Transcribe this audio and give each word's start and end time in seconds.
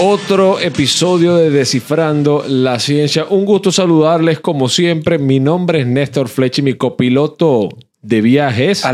otro 0.00 0.60
episodio 0.60 1.36
de 1.36 1.50
Descifrando 1.50 2.44
la 2.46 2.78
Ciencia. 2.78 3.26
Un 3.28 3.44
gusto 3.44 3.72
saludarles 3.72 4.38
como 4.38 4.68
siempre. 4.68 5.18
Mi 5.18 5.40
nombre 5.40 5.80
es 5.80 5.86
Néstor 5.86 6.28
Flechi, 6.28 6.62
mi 6.62 6.74
copiloto 6.74 7.68
de 8.00 8.20
viajes. 8.20 8.84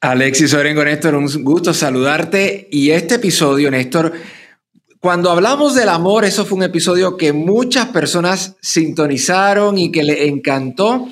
Alexis 0.00 0.52
Orengo, 0.54 0.84
Néstor, 0.84 1.14
un 1.14 1.28
gusto 1.42 1.72
saludarte. 1.72 2.68
Y 2.70 2.90
este 2.90 3.16
episodio, 3.16 3.70
Néstor, 3.70 4.12
cuando 5.00 5.30
hablamos 5.30 5.74
del 5.74 5.88
amor, 5.88 6.24
eso 6.24 6.44
fue 6.44 6.58
un 6.58 6.64
episodio 6.64 7.16
que 7.16 7.32
muchas 7.32 7.86
personas 7.88 8.56
sintonizaron 8.60 9.78
y 9.78 9.90
que 9.90 10.02
le 10.02 10.28
encantó 10.28 11.08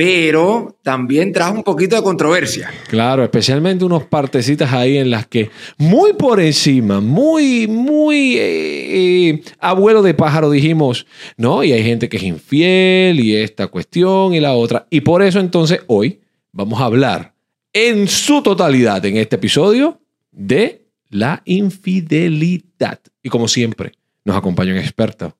pero 0.00 0.78
también 0.82 1.30
trajo 1.30 1.56
un 1.56 1.62
poquito 1.62 1.94
de 1.94 2.02
controversia. 2.02 2.70
Claro, 2.88 3.22
especialmente 3.22 3.84
unos 3.84 4.04
partecitas 4.04 4.72
ahí 4.72 4.96
en 4.96 5.10
las 5.10 5.26
que 5.26 5.50
muy 5.76 6.14
por 6.14 6.40
encima, 6.40 7.02
muy, 7.02 7.68
muy 7.68 8.38
eh, 8.38 9.28
eh, 9.28 9.42
abuelo 9.58 10.00
de 10.00 10.14
pájaro 10.14 10.50
dijimos, 10.50 11.06
no, 11.36 11.62
y 11.62 11.72
hay 11.72 11.84
gente 11.84 12.08
que 12.08 12.16
es 12.16 12.22
infiel 12.22 13.20
y 13.20 13.36
esta 13.36 13.66
cuestión 13.66 14.32
y 14.32 14.40
la 14.40 14.54
otra. 14.54 14.86
Y 14.88 15.02
por 15.02 15.20
eso 15.20 15.38
entonces 15.38 15.80
hoy 15.86 16.22
vamos 16.50 16.80
a 16.80 16.86
hablar 16.86 17.34
en 17.74 18.08
su 18.08 18.42
totalidad 18.42 19.04
en 19.04 19.18
este 19.18 19.36
episodio 19.36 20.00
de 20.32 20.86
la 21.10 21.42
infidelidad. 21.44 23.00
Y 23.22 23.28
como 23.28 23.48
siempre, 23.48 23.92
nos 24.24 24.34
acompaña 24.34 24.72
un 24.72 24.78
experto. 24.78 25.36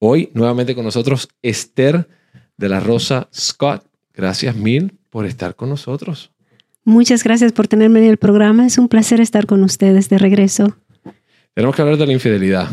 Hoy 0.00 0.30
nuevamente 0.34 0.74
con 0.74 0.84
nosotros 0.84 1.28
Esther 1.42 2.08
de 2.56 2.68
la 2.68 2.80
Rosa 2.80 3.28
Scott 3.32 3.89
Gracias 4.20 4.54
mil 4.54 4.98
por 5.08 5.24
estar 5.24 5.56
con 5.56 5.70
nosotros. 5.70 6.30
Muchas 6.84 7.24
gracias 7.24 7.52
por 7.52 7.68
tenerme 7.68 8.00
en 8.00 8.10
el 8.10 8.18
programa. 8.18 8.66
Es 8.66 8.76
un 8.76 8.86
placer 8.86 9.18
estar 9.18 9.46
con 9.46 9.64
ustedes 9.64 10.10
de 10.10 10.18
regreso. 10.18 10.76
Tenemos 11.54 11.74
que 11.74 11.80
hablar 11.80 11.96
de 11.96 12.06
la 12.06 12.12
infidelidad. 12.12 12.68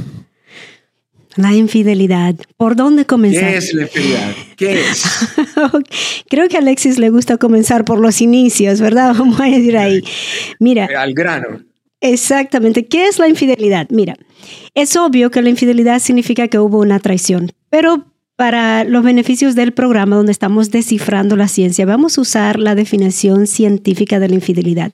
La 1.38 1.54
infidelidad. 1.54 2.36
¿Por 2.58 2.76
dónde 2.76 3.06
comenzar? 3.06 3.50
¿Qué 3.52 3.58
es 3.58 3.74
la 3.74 3.84
infidelidad? 3.84 4.36
¿Qué 4.58 4.82
es? 4.90 5.04
Creo 6.30 6.50
que 6.50 6.58
a 6.58 6.60
Alexis 6.60 7.00
le 7.00 7.12
gusta 7.12 7.38
comenzar 7.38 7.86
por 7.86 8.02
los 8.02 8.20
inicios, 8.20 8.82
¿verdad? 8.82 9.16
Vamos 9.18 9.40
a 9.40 9.46
decir 9.46 9.78
ahí. 9.78 10.02
Mira. 10.60 10.90
Al 10.98 11.14
grano. 11.14 11.64
Exactamente. 12.02 12.88
¿Qué 12.88 13.08
es 13.08 13.20
la 13.20 13.30
infidelidad? 13.30 13.88
Mira, 13.90 14.18
es 14.74 14.98
obvio 14.98 15.32
que 15.32 15.42
la 15.42 15.50
infidelidad 15.50 16.00
significa 16.00 16.50
que 16.50 16.60
hubo 16.60 16.80
una 16.80 17.00
traición, 17.00 17.54
pero 17.70 18.06
para 18.38 18.84
los 18.84 19.04
beneficios 19.04 19.56
del 19.56 19.74
programa 19.74 20.16
donde 20.16 20.32
estamos 20.32 20.70
descifrando 20.70 21.36
la 21.36 21.48
ciencia, 21.48 21.88
vamos 21.88 22.18
a 22.18 22.22
usar 22.22 22.60
la 22.60 22.76
definición 22.76 23.48
científica 23.48 24.20
de 24.20 24.30
la 24.30 24.36
infidelidad. 24.36 24.92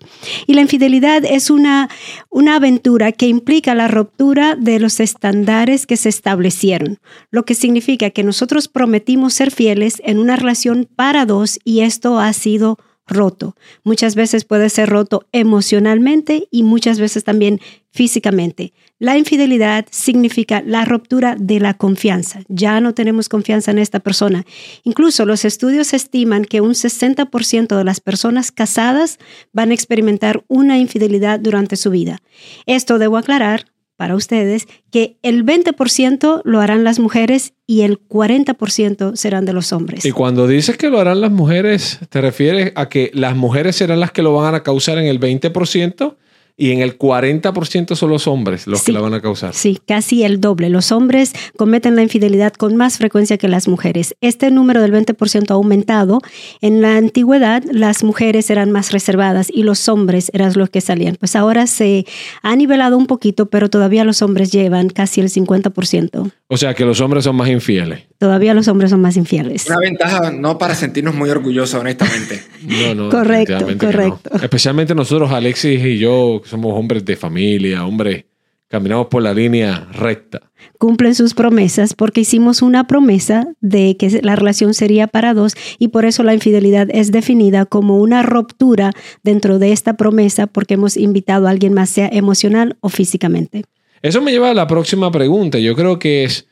Y 0.47 0.53
la 0.53 0.61
infidelidad 0.61 1.25
es 1.25 1.49
una, 1.49 1.89
una 2.30 2.55
aventura 2.55 3.11
que 3.11 3.27
implica 3.27 3.75
la 3.75 3.89
ruptura 3.89 4.55
de 4.55 4.80
los 4.80 5.02
estándares 5.02 5.86
que 5.86 5.97
se 5.97 6.08
establecieron, 6.08 6.99
lo 7.31 7.44
que 7.44 7.53
significa 7.53 8.11
que 8.11 8.23
nosotros 8.23 8.69
prometimos 8.69 9.33
ser 9.33 9.52
fieles 9.52 10.02
en 10.05 10.19
una 10.19 10.38
relación 10.38 10.88
para 10.95 11.25
dos 11.25 11.59
y 11.66 11.81
esto 11.81 12.19
ha 12.19 12.31
sido 12.31 12.80
roto. 13.07 13.55
Muchas 13.83 14.15
veces 14.15 14.45
puede 14.45 14.69
ser 14.69 14.89
roto 14.89 15.27
emocionalmente 15.31 16.47
y 16.51 16.63
muchas 16.63 16.99
veces 16.99 17.23
también 17.23 17.59
físicamente. 17.91 18.73
La 18.99 19.17
infidelidad 19.17 19.85
significa 19.91 20.63
la 20.65 20.85
ruptura 20.85 21.35
de 21.37 21.59
la 21.59 21.73
confianza. 21.73 22.41
Ya 22.47 22.79
no 22.79 22.93
tenemos 22.93 23.27
confianza 23.27 23.71
en 23.71 23.80
esta 23.80 23.99
persona. 23.99 24.45
Incluso 24.83 25.25
los 25.25 25.43
estudios 25.45 25.93
estiman 25.93 26.45
que 26.45 26.61
un 26.61 26.71
60% 26.71 27.77
de 27.77 27.83
las 27.83 27.99
personas 27.99 28.52
casadas 28.52 29.19
van 29.52 29.71
a 29.71 29.73
experimentar 29.73 30.43
una 30.47 30.77
infidelidad 30.77 31.39
durante 31.39 31.75
su 31.75 31.89
vida. 31.89 32.21
Esto 32.65 32.97
debo 32.97 33.17
aclarar 33.17 33.65
para 33.95 34.15
ustedes 34.15 34.67
que 34.92 35.17
el 35.21 35.45
20% 35.45 36.42
lo 36.43 36.59
harán 36.59 36.83
las 36.83 36.99
mujeres 36.99 37.54
y 37.67 37.81
el 37.81 37.99
40% 37.99 39.15
serán 39.15 39.45
de 39.45 39.54
los 39.54 39.71
hombres. 39.71 40.05
Y 40.05 40.11
cuando 40.11 40.48
dices 40.48 40.77
que 40.77 40.89
lo 40.89 40.99
harán 40.99 41.21
las 41.21 41.31
mujeres, 41.31 41.99
¿te 42.09 42.21
refieres 42.21 42.71
a 42.76 42.89
que 42.89 43.11
las 43.14 43.36
mujeres 43.36 43.76
serán 43.76 43.99
las 43.99 44.11
que 44.11 44.21
lo 44.21 44.33
van 44.33 44.55
a 44.55 44.64
causar 44.64 44.98
en 44.98 45.05
el 45.05 45.20
20%? 45.20 46.15
Y 46.55 46.71
en 46.71 46.81
el 46.81 46.97
40% 46.97 47.95
son 47.95 48.09
los 48.11 48.27
hombres 48.27 48.67
los 48.67 48.83
que 48.83 48.91
la 48.91 49.02
van 49.02 49.14
a 49.15 49.21
causar. 49.21 49.53
Sí, 49.53 49.80
casi 49.87 50.23
el 50.23 50.39
doble. 50.39 50.69
Los 50.69 50.91
hombres 50.91 51.33
cometen 51.58 51.95
la 51.95 52.03
infidelidad 52.03 52.53
con 52.53 52.75
más 52.75 52.97
frecuencia 52.97 53.37
que 53.37 53.47
las 53.47 53.67
mujeres. 53.67 54.15
Este 54.21 54.52
número 54.52 54.81
del 54.81 54.93
20% 54.93 55.49
ha 55.49 55.53
aumentado. 55.55 56.19
En 56.61 56.81
la 56.81 56.97
antigüedad 56.97 57.63
las 57.71 58.03
mujeres 58.03 58.49
eran 58.52 58.71
más 58.71 58.92
reservadas 58.92 59.49
y 59.52 59.63
los 59.63 59.89
hombres 59.89 60.30
eran 60.33 60.53
los 60.55 60.69
que 60.69 60.81
salían. 60.81 61.15
Pues 61.15 61.36
ahora 61.36 61.65
se 61.65 62.05
ha 62.43 62.55
nivelado 62.55 62.97
un 62.97 63.08
poquito, 63.08 63.47
pero 63.47 63.69
todavía 63.69 64.03
los 64.03 64.21
hombres 64.21 64.52
llevan 64.52 64.89
casi 64.89 65.21
el 65.21 65.30
50%. 65.30 66.31
O 66.47 66.58
sea 66.58 66.75
que 66.75 66.86
los 66.86 67.02
hombres 67.02 67.23
son 67.23 67.36
más 67.36 67.49
infieles. 67.49 68.03
Todavía 68.19 68.53
los 68.53 68.67
hombres 68.67 68.92
son 68.92 69.02
más 69.02 69.17
infieles. 69.17 69.65
Una 69.65 69.80
ventaja 69.80 70.30
no 70.30 70.59
para 70.59 70.75
sentirnos 70.75 71.15
muy 71.15 71.31
orgullosos, 71.31 71.80
honestamente. 71.81 72.43
no, 72.61 72.93
no. 72.93 73.09
correcto, 73.09 73.67
correcto. 73.80 74.30
Especialmente 74.39 74.93
nosotros, 74.93 75.31
Alexis 75.31 75.83
y 75.83 75.97
yo, 75.97 76.42
somos 76.43 76.73
hombres 76.77 77.05
de 77.05 77.15
familia, 77.15 77.86
hombres, 77.86 78.26
caminamos 78.73 79.05
por 79.05 79.21
la 79.21 79.36
línea 79.36 79.87
recta. 79.92 80.52
Cumplen 80.80 81.14
sus 81.14 81.36
promesas 81.36 81.93
porque 81.93 82.21
hicimos 82.21 82.64
una 82.64 82.87
promesa 82.87 83.48
de 83.61 83.98
que 83.98 84.21
la 84.23 84.36
relación 84.36 84.73
sería 84.73 85.05
para 85.05 85.36
dos 85.36 85.54
y 85.77 85.89
por 85.89 86.05
eso 86.05 86.23
la 86.23 86.33
infidelidad 86.33 86.87
es 86.92 87.11
definida 87.11 87.65
como 87.65 87.98
una 87.98 88.23
ruptura 88.23 88.92
dentro 89.21 89.59
de 89.59 89.73
esta 89.73 89.93
promesa 89.95 90.48
porque 90.48 90.73
hemos 90.73 90.98
invitado 90.98 91.45
a 91.45 91.52
alguien 91.52 91.73
más, 91.73 91.92
sea 91.92 92.09
emocional 92.11 92.77
o 92.80 92.89
físicamente. 92.89 93.64
Eso 94.02 94.21
me 94.23 94.31
lleva 94.31 94.49
a 94.49 94.55
la 94.55 94.65
próxima 94.65 95.11
pregunta. 95.11 95.60
Yo 95.60 95.75
creo 95.75 95.99
que 95.99 96.23
es 96.23 96.48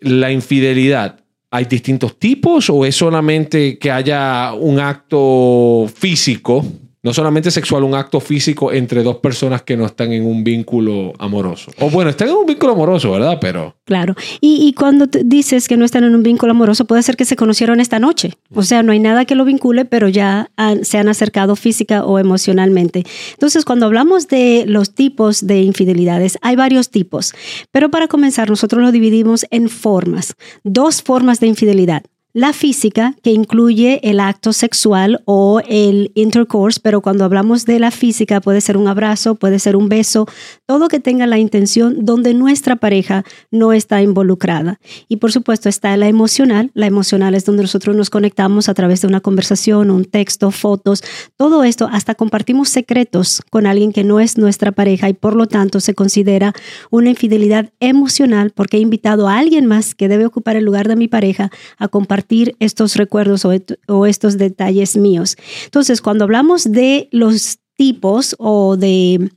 la 0.00 0.30
infidelidad. 0.30 1.20
¿Hay 1.50 1.64
distintos 1.64 2.18
tipos 2.18 2.68
o 2.68 2.84
es 2.84 2.96
solamente 2.96 3.78
que 3.78 3.90
haya 3.90 4.52
un 4.52 4.78
acto 4.78 5.86
físico 5.94 6.66
no 7.04 7.12
solamente 7.12 7.50
sexual, 7.50 7.84
un 7.84 7.94
acto 7.94 8.18
físico 8.18 8.72
entre 8.72 9.02
dos 9.02 9.18
personas 9.18 9.62
que 9.62 9.76
no 9.76 9.84
están 9.84 10.12
en 10.12 10.26
un 10.26 10.42
vínculo 10.42 11.12
amoroso. 11.18 11.70
O 11.78 11.90
bueno, 11.90 12.08
están 12.08 12.28
en 12.28 12.34
un 12.34 12.46
vínculo 12.46 12.72
amoroso, 12.72 13.12
¿verdad? 13.12 13.36
Pero... 13.40 13.76
Claro. 13.84 14.16
Y, 14.40 14.72
cuando 14.72 15.06
dices 15.06 15.68
que 15.68 15.76
no 15.76 15.84
están 15.84 16.04
en 16.04 16.14
un 16.14 16.22
vínculo 16.22 16.52
amoroso, 16.52 16.86
puede 16.86 17.02
ser 17.02 17.16
que 17.16 17.26
se 17.26 17.36
conocieron 17.36 17.78
esta 17.78 17.98
noche. 17.98 18.32
O 18.54 18.62
sea, 18.62 18.82
no 18.82 18.92
hay 18.92 19.00
nada 19.00 19.26
que 19.26 19.34
lo 19.34 19.44
vincule, 19.44 19.84
pero 19.84 20.08
ya 20.08 20.50
se 20.82 20.96
han 20.96 21.08
acercado 21.08 21.56
física 21.56 22.06
o 22.06 22.18
emocionalmente. 22.18 23.04
Entonces, 23.32 23.66
cuando 23.66 23.84
hablamos 23.84 24.28
de 24.28 24.64
los 24.66 24.94
tipos 24.94 25.46
de 25.46 25.60
infidelidades, 25.60 26.38
hay 26.40 26.56
varios 26.56 26.88
tipos. 26.88 27.34
Pero 27.70 27.90
para 27.90 28.08
comenzar, 28.08 28.48
nosotros 28.48 28.82
lo 28.82 28.92
dividimos 28.92 29.44
en 29.50 29.68
formas. 29.68 30.34
Dos 30.62 31.02
formas 31.02 31.38
de 31.38 31.48
infidelidad. 31.48 32.02
La 32.36 32.52
física, 32.52 33.14
que 33.22 33.30
incluye 33.30 34.00
el 34.02 34.18
acto 34.18 34.52
sexual 34.52 35.22
o 35.24 35.60
el 35.68 36.10
intercourse, 36.16 36.80
pero 36.82 37.00
cuando 37.00 37.24
hablamos 37.24 37.64
de 37.64 37.78
la 37.78 37.92
física 37.92 38.40
puede 38.40 38.60
ser 38.60 38.76
un 38.76 38.88
abrazo, 38.88 39.36
puede 39.36 39.60
ser 39.60 39.76
un 39.76 39.88
beso, 39.88 40.26
todo 40.66 40.88
que 40.88 40.98
tenga 40.98 41.28
la 41.28 41.38
intención 41.38 42.04
donde 42.04 42.34
nuestra 42.34 42.74
pareja 42.74 43.22
no 43.52 43.72
está 43.72 44.02
involucrada. 44.02 44.80
Y 45.06 45.18
por 45.18 45.30
supuesto 45.30 45.68
está 45.68 45.96
la 45.96 46.08
emocional. 46.08 46.72
La 46.74 46.88
emocional 46.88 47.36
es 47.36 47.44
donde 47.44 47.62
nosotros 47.62 47.94
nos 47.94 48.10
conectamos 48.10 48.68
a 48.68 48.74
través 48.74 49.02
de 49.02 49.06
una 49.06 49.20
conversación, 49.20 49.92
un 49.92 50.04
texto, 50.04 50.50
fotos, 50.50 51.04
todo 51.36 51.62
esto, 51.62 51.88
hasta 51.92 52.16
compartimos 52.16 52.68
secretos 52.68 53.42
con 53.48 53.64
alguien 53.64 53.92
que 53.92 54.02
no 54.02 54.18
es 54.18 54.38
nuestra 54.38 54.72
pareja 54.72 55.08
y 55.08 55.12
por 55.12 55.36
lo 55.36 55.46
tanto 55.46 55.78
se 55.78 55.94
considera 55.94 56.52
una 56.90 57.10
infidelidad 57.10 57.70
emocional 57.78 58.50
porque 58.50 58.78
he 58.78 58.80
invitado 58.80 59.28
a 59.28 59.38
alguien 59.38 59.66
más 59.66 59.94
que 59.94 60.08
debe 60.08 60.26
ocupar 60.26 60.56
el 60.56 60.64
lugar 60.64 60.88
de 60.88 60.96
mi 60.96 61.06
pareja 61.06 61.52
a 61.78 61.86
compartir 61.86 62.23
estos 62.58 62.96
recuerdos 62.96 63.44
o, 63.44 64.06
estos 64.06 64.38
detalles 64.38 64.96
míos. 64.96 65.36
Entonces, 65.64 66.00
cuando 66.00 66.24
hablamos 66.24 66.70
de 66.70 67.08
los 67.12 67.58
tipos 67.76 68.34
o 68.38 68.76
de 68.76 69.30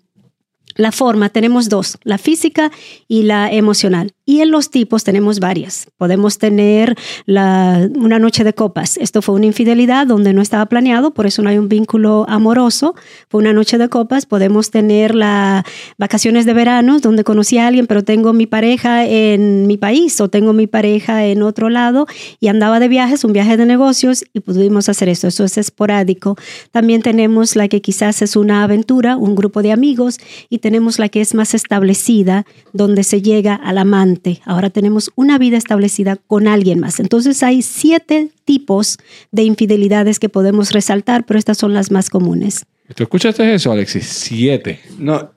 la 0.75 0.91
forma, 0.91 1.29
tenemos 1.29 1.69
dos, 1.69 1.97
la 2.03 2.17
física 2.17 2.71
y 3.07 3.23
la 3.23 3.51
emocional. 3.51 4.13
Y 4.29 4.41
en 4.41 4.51
los 4.51 4.71
tipos 4.71 5.05
tenemos 5.05 5.39
varias. 5.39 5.87
Podemos 5.95 6.37
tener 6.37 6.97
una 7.25 8.19
noche 8.19 8.43
de 8.43 8.51
copas. 8.51 8.97
Esto 8.97 9.21
fue 9.21 9.35
una 9.35 9.45
infidelidad 9.45 10.05
donde 10.05 10.33
no 10.33 10.41
estaba 10.41 10.65
planeado, 10.65 11.11
por 11.11 11.25
eso 11.25 11.41
no 11.41 11.49
hay 11.49 11.57
un 11.57 11.69
vínculo 11.69 12.25
amoroso. 12.27 12.93
Fue 13.29 13.39
una 13.39 13.53
noche 13.53 13.77
de 13.77 13.87
copas. 13.87 14.25
Podemos 14.25 14.69
tener 14.69 15.15
las 15.15 15.63
vacaciones 15.97 16.45
de 16.45 16.53
verano 16.53 16.99
donde 16.99 17.23
conocí 17.23 17.57
a 17.57 17.67
alguien, 17.67 17.87
pero 17.87 18.03
tengo 18.03 18.33
mi 18.33 18.47
pareja 18.47 19.05
en 19.05 19.65
mi 19.65 19.77
país 19.77 20.19
o 20.19 20.27
tengo 20.27 20.51
mi 20.51 20.67
pareja 20.67 21.25
en 21.25 21.41
otro 21.41 21.69
lado 21.69 22.05
y 22.41 22.49
andaba 22.49 22.81
de 22.81 22.89
viajes, 22.89 23.23
un 23.23 23.31
viaje 23.31 23.55
de 23.55 23.65
negocios 23.65 24.25
y 24.33 24.41
pudimos 24.41 24.89
hacer 24.89 25.07
esto. 25.07 25.29
Eso 25.29 25.45
es 25.45 25.57
esporádico. 25.57 26.35
También 26.71 27.01
tenemos 27.01 27.55
la 27.55 27.69
que 27.69 27.81
quizás 27.81 28.21
es 28.21 28.35
una 28.35 28.65
aventura, 28.65 29.15
un 29.15 29.35
grupo 29.35 29.61
de 29.61 29.71
amigos 29.71 30.19
y 30.49 30.57
tenemos 30.57 30.99
la 30.99 31.07
que 31.07 31.21
es 31.21 31.33
más 31.33 31.53
establecida, 31.53 32.45
donde 32.73 33.05
se 33.05 33.21
llega 33.21 33.55
al 33.55 33.77
amante 33.77 34.16
Ahora 34.45 34.69
tenemos 34.69 35.11
una 35.15 35.37
vida 35.37 35.57
establecida 35.57 36.15
con 36.15 36.47
alguien 36.47 36.79
más. 36.79 36.99
Entonces 36.99 37.43
hay 37.43 37.61
siete 37.61 38.31
tipos 38.45 38.97
de 39.31 39.43
infidelidades 39.43 40.19
que 40.19 40.29
podemos 40.29 40.71
resaltar, 40.71 41.25
pero 41.25 41.37
estas 41.37 41.57
son 41.57 41.73
las 41.73 41.91
más 41.91 42.09
comunes. 42.09 42.65
¿Tú 42.95 43.03
escuchaste 43.03 43.53
eso, 43.53 43.71
Alexis? 43.71 44.05
Siete. 44.07 44.79
No, 44.97 45.31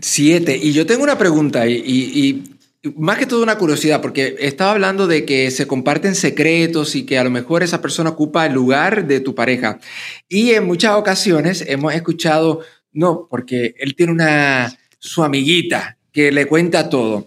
Siete. 0.00 0.56
Y 0.56 0.72
yo 0.72 0.86
tengo 0.86 1.02
una 1.02 1.18
pregunta 1.18 1.66
y, 1.66 1.74
y, 1.84 2.20
y 2.84 2.92
más 2.96 3.18
que 3.18 3.26
todo 3.26 3.42
una 3.42 3.58
curiosidad, 3.58 4.00
porque 4.00 4.36
estaba 4.38 4.72
hablando 4.72 5.06
de 5.06 5.24
que 5.24 5.50
se 5.50 5.66
comparten 5.66 6.14
secretos 6.14 6.94
y 6.94 7.04
que 7.04 7.18
a 7.18 7.24
lo 7.24 7.30
mejor 7.30 7.62
esa 7.62 7.82
persona 7.82 8.10
ocupa 8.10 8.46
el 8.46 8.54
lugar 8.54 9.06
de 9.06 9.20
tu 9.20 9.34
pareja. 9.34 9.80
Y 10.28 10.52
en 10.52 10.66
muchas 10.66 10.94
ocasiones 10.94 11.64
hemos 11.66 11.92
escuchado, 11.92 12.60
no, 12.92 13.26
porque 13.28 13.74
él 13.78 13.94
tiene 13.96 14.12
una, 14.12 14.72
su 14.98 15.24
amiguita 15.24 15.98
que 16.12 16.30
le 16.30 16.46
cuenta 16.46 16.88
todo. 16.88 17.26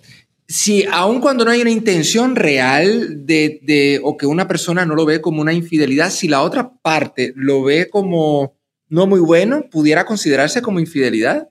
Si 0.53 0.85
aun 0.91 1.19
cuando 1.19 1.45
no 1.45 1.49
hay 1.49 1.63
una 1.63 1.71
intención 1.71 2.35
real 2.35 3.25
de, 3.25 3.59
de, 3.63 3.99
o 4.03 4.17
que 4.17 4.27
una 4.27 4.47
persona 4.47 4.85
no 4.85 4.93
lo 4.93 5.03
ve 5.03 5.19
como 5.19 5.41
una 5.41 5.51
infidelidad, 5.51 6.11
si 6.11 6.27
la 6.27 6.43
otra 6.43 6.73
parte 6.75 7.33
lo 7.35 7.63
ve 7.63 7.89
como 7.89 8.55
no 8.87 9.07
muy 9.07 9.19
bueno, 9.19 9.67
¿pudiera 9.71 10.05
considerarse 10.05 10.61
como 10.61 10.79
infidelidad? 10.79 11.49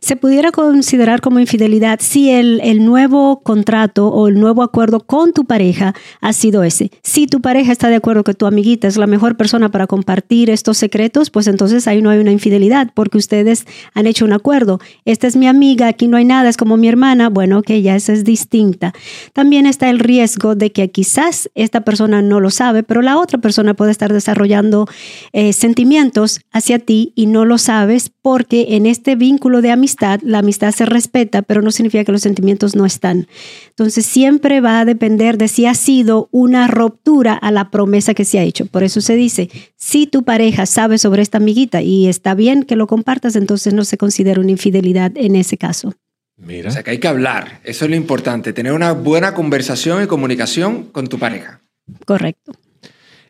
Se 0.00 0.16
pudiera 0.16 0.52
considerar 0.52 1.20
como 1.20 1.40
infidelidad 1.40 1.98
si 2.02 2.30
el, 2.30 2.60
el, 2.62 2.84
nuevo 2.84 3.40
contrato 3.42 4.08
o 4.08 4.28
el 4.28 4.38
nuevo 4.38 4.62
acuerdo 4.62 5.00
con 5.00 5.32
tu 5.32 5.44
pareja 5.44 5.94
ha 6.20 6.32
sido 6.32 6.62
ese. 6.62 6.90
Si 7.02 7.26
tu 7.26 7.40
pareja 7.40 7.72
está 7.72 7.88
de 7.88 7.96
acuerdo 7.96 8.24
que 8.24 8.34
tu 8.34 8.46
amiguita 8.46 8.88
es 8.88 8.96
la 8.96 9.06
mejor 9.06 9.36
persona 9.36 9.70
para 9.70 9.86
compartir 9.86 10.50
estos 10.50 10.78
secretos, 10.78 11.30
pues 11.30 11.46
entonces 11.46 11.86
ahí 11.88 12.02
no 12.02 12.10
hay 12.10 12.18
una 12.18 12.32
infidelidad 12.32 12.90
porque 12.94 13.18
ustedes 13.18 13.66
han 13.94 14.06
hecho 14.06 14.24
un 14.24 14.32
acuerdo. 14.32 14.78
Esta 15.04 15.26
es 15.26 15.36
mi 15.36 15.46
amiga, 15.46 15.88
aquí 15.88 16.08
no 16.08 16.16
hay 16.16 16.24
nada, 16.24 16.48
es 16.48 16.56
como 16.56 16.76
mi 16.76 16.88
hermana. 16.88 17.28
Bueno, 17.28 17.62
que 17.62 17.82
ya 17.82 17.96
esa 17.96 18.12
es 18.12 18.24
distinta. 18.24 18.92
También 19.32 19.66
está 19.66 19.90
el 19.90 19.98
riesgo 19.98 20.54
de 20.54 20.72
que 20.72 20.90
quizás 20.90 21.50
esta 21.54 21.82
persona 21.82 22.22
no 22.22 22.40
lo 22.40 22.50
sabe, 22.50 22.82
pero 22.82 23.02
la 23.02 23.18
otra 23.18 23.38
persona 23.38 23.74
puede 23.74 23.90
estar 23.90 24.12
desarrollando 24.12 24.86
eh, 25.32 25.52
sentimientos 25.52 26.40
hacia 26.52 26.78
ti 26.78 27.12
y 27.14 27.26
no 27.26 27.44
lo 27.44 27.58
sabes 27.58 28.10
porque 28.22 28.66
en 28.70 28.86
este 28.86 29.16
vínculo 29.16 29.55
de 29.62 29.70
amistad, 29.70 30.20
la 30.22 30.38
amistad 30.38 30.72
se 30.72 30.86
respeta, 30.86 31.42
pero 31.42 31.62
no 31.62 31.70
significa 31.70 32.04
que 32.04 32.12
los 32.12 32.22
sentimientos 32.22 32.76
no 32.76 32.86
están. 32.86 33.26
Entonces 33.68 34.06
siempre 34.06 34.60
va 34.60 34.80
a 34.80 34.84
depender 34.84 35.38
de 35.38 35.48
si 35.48 35.66
ha 35.66 35.74
sido 35.74 36.28
una 36.32 36.66
ruptura 36.68 37.34
a 37.34 37.50
la 37.50 37.70
promesa 37.70 38.14
que 38.14 38.24
se 38.24 38.38
ha 38.38 38.42
hecho. 38.42 38.66
Por 38.66 38.82
eso 38.82 39.00
se 39.00 39.16
dice, 39.16 39.50
si 39.76 40.06
tu 40.06 40.22
pareja 40.22 40.66
sabe 40.66 40.98
sobre 40.98 41.22
esta 41.22 41.38
amiguita 41.38 41.82
y 41.82 42.08
está 42.08 42.34
bien 42.34 42.62
que 42.62 42.76
lo 42.76 42.86
compartas, 42.86 43.36
entonces 43.36 43.74
no 43.74 43.84
se 43.84 43.96
considera 43.96 44.40
una 44.40 44.50
infidelidad 44.50 45.12
en 45.16 45.36
ese 45.36 45.56
caso. 45.56 45.94
Mira. 46.36 46.68
O 46.68 46.72
sea 46.72 46.82
que 46.82 46.90
hay 46.90 46.98
que 46.98 47.08
hablar, 47.08 47.60
eso 47.64 47.84
es 47.86 47.90
lo 47.90 47.96
importante, 47.96 48.52
tener 48.52 48.72
una 48.72 48.92
buena 48.92 49.32
conversación 49.34 50.04
y 50.04 50.06
comunicación 50.06 50.84
con 50.84 51.06
tu 51.06 51.18
pareja. 51.18 51.62
Correcto. 52.04 52.52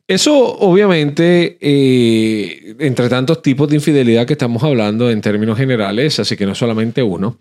Eso 0.09 0.57
obviamente, 0.59 1.59
eh, 1.61 2.77
entre 2.79 3.09
tantos 3.09 3.43
tipos 3.43 3.69
de 3.69 3.77
infidelidad 3.77 4.25
que 4.25 4.35
estamos 4.35 4.63
hablando 4.63 5.11
en 5.11 5.21
términos 5.21 5.59
generales, 5.59 6.21
así 6.21 6.37
que 6.37 6.47
no 6.47 6.55
solamente 6.55 7.03
uno, 7.03 7.39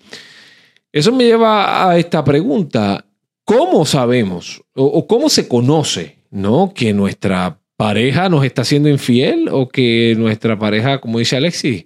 eso 0.91 1.11
me 1.11 1.25
lleva 1.25 1.89
a 1.89 1.97
esta 1.99 2.23
pregunta, 2.23 3.05
¿cómo 3.43 3.85
sabemos 3.85 4.63
o, 4.73 4.83
o 4.83 5.05
cómo 5.05 5.29
se 5.29 5.47
conoce 5.47 6.17
¿no? 6.31 6.73
que 6.73 6.91
nuestra 6.93 7.59
pareja 7.77 8.29
nos 8.29 8.43
está 8.43 8.63
siendo 8.63 8.89
infiel 8.89 9.47
o 9.51 9.69
que 9.69 10.15
nuestra 10.17 10.57
pareja, 10.57 10.99
como 10.99 11.19
dice 11.19 11.37
Alexis, 11.37 11.85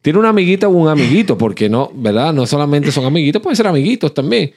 tiene 0.00 0.18
una 0.18 0.30
amiguita 0.30 0.68
o 0.68 0.70
un 0.70 0.88
amiguito? 0.88 1.36
Porque 1.36 1.68
no, 1.68 1.90
¿verdad? 1.94 2.32
No 2.32 2.46
solamente 2.46 2.92
son 2.92 3.04
amiguitos, 3.04 3.42
pueden 3.42 3.56
ser 3.56 3.66
amiguitos 3.66 4.14
también. 4.14 4.52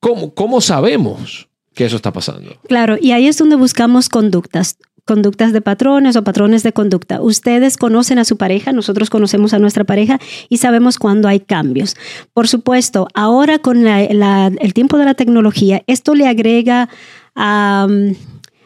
¿Cómo, 0.00 0.32
cómo 0.32 0.62
sabemos? 0.62 1.48
que 1.74 1.84
eso 1.84 1.96
está 1.96 2.12
pasando. 2.12 2.56
Claro, 2.68 2.96
y 3.00 3.12
ahí 3.12 3.26
es 3.26 3.38
donde 3.38 3.56
buscamos 3.56 4.08
conductas 4.08 4.76
conductas 5.04 5.52
de 5.52 5.60
patrones 5.60 6.16
o 6.16 6.24
patrones 6.24 6.62
de 6.62 6.72
conducta. 6.72 7.20
Ustedes 7.20 7.76
conocen 7.76 8.18
a 8.18 8.24
su 8.24 8.36
pareja, 8.36 8.72
nosotros 8.72 9.10
conocemos 9.10 9.52
a 9.52 9.58
nuestra 9.58 9.84
pareja 9.84 10.18
y 10.48 10.58
sabemos 10.58 10.98
cuándo 10.98 11.28
hay 11.28 11.40
cambios. 11.40 11.96
Por 12.32 12.48
supuesto, 12.48 13.08
ahora 13.14 13.58
con 13.58 13.84
la, 13.84 14.02
el 14.02 14.74
tiempo 14.74 14.98
de 14.98 15.04
la 15.04 15.14
tecnología, 15.14 15.82
esto 15.86 16.14
le 16.14 16.26
agrega 16.26 16.88
a, 17.34 17.88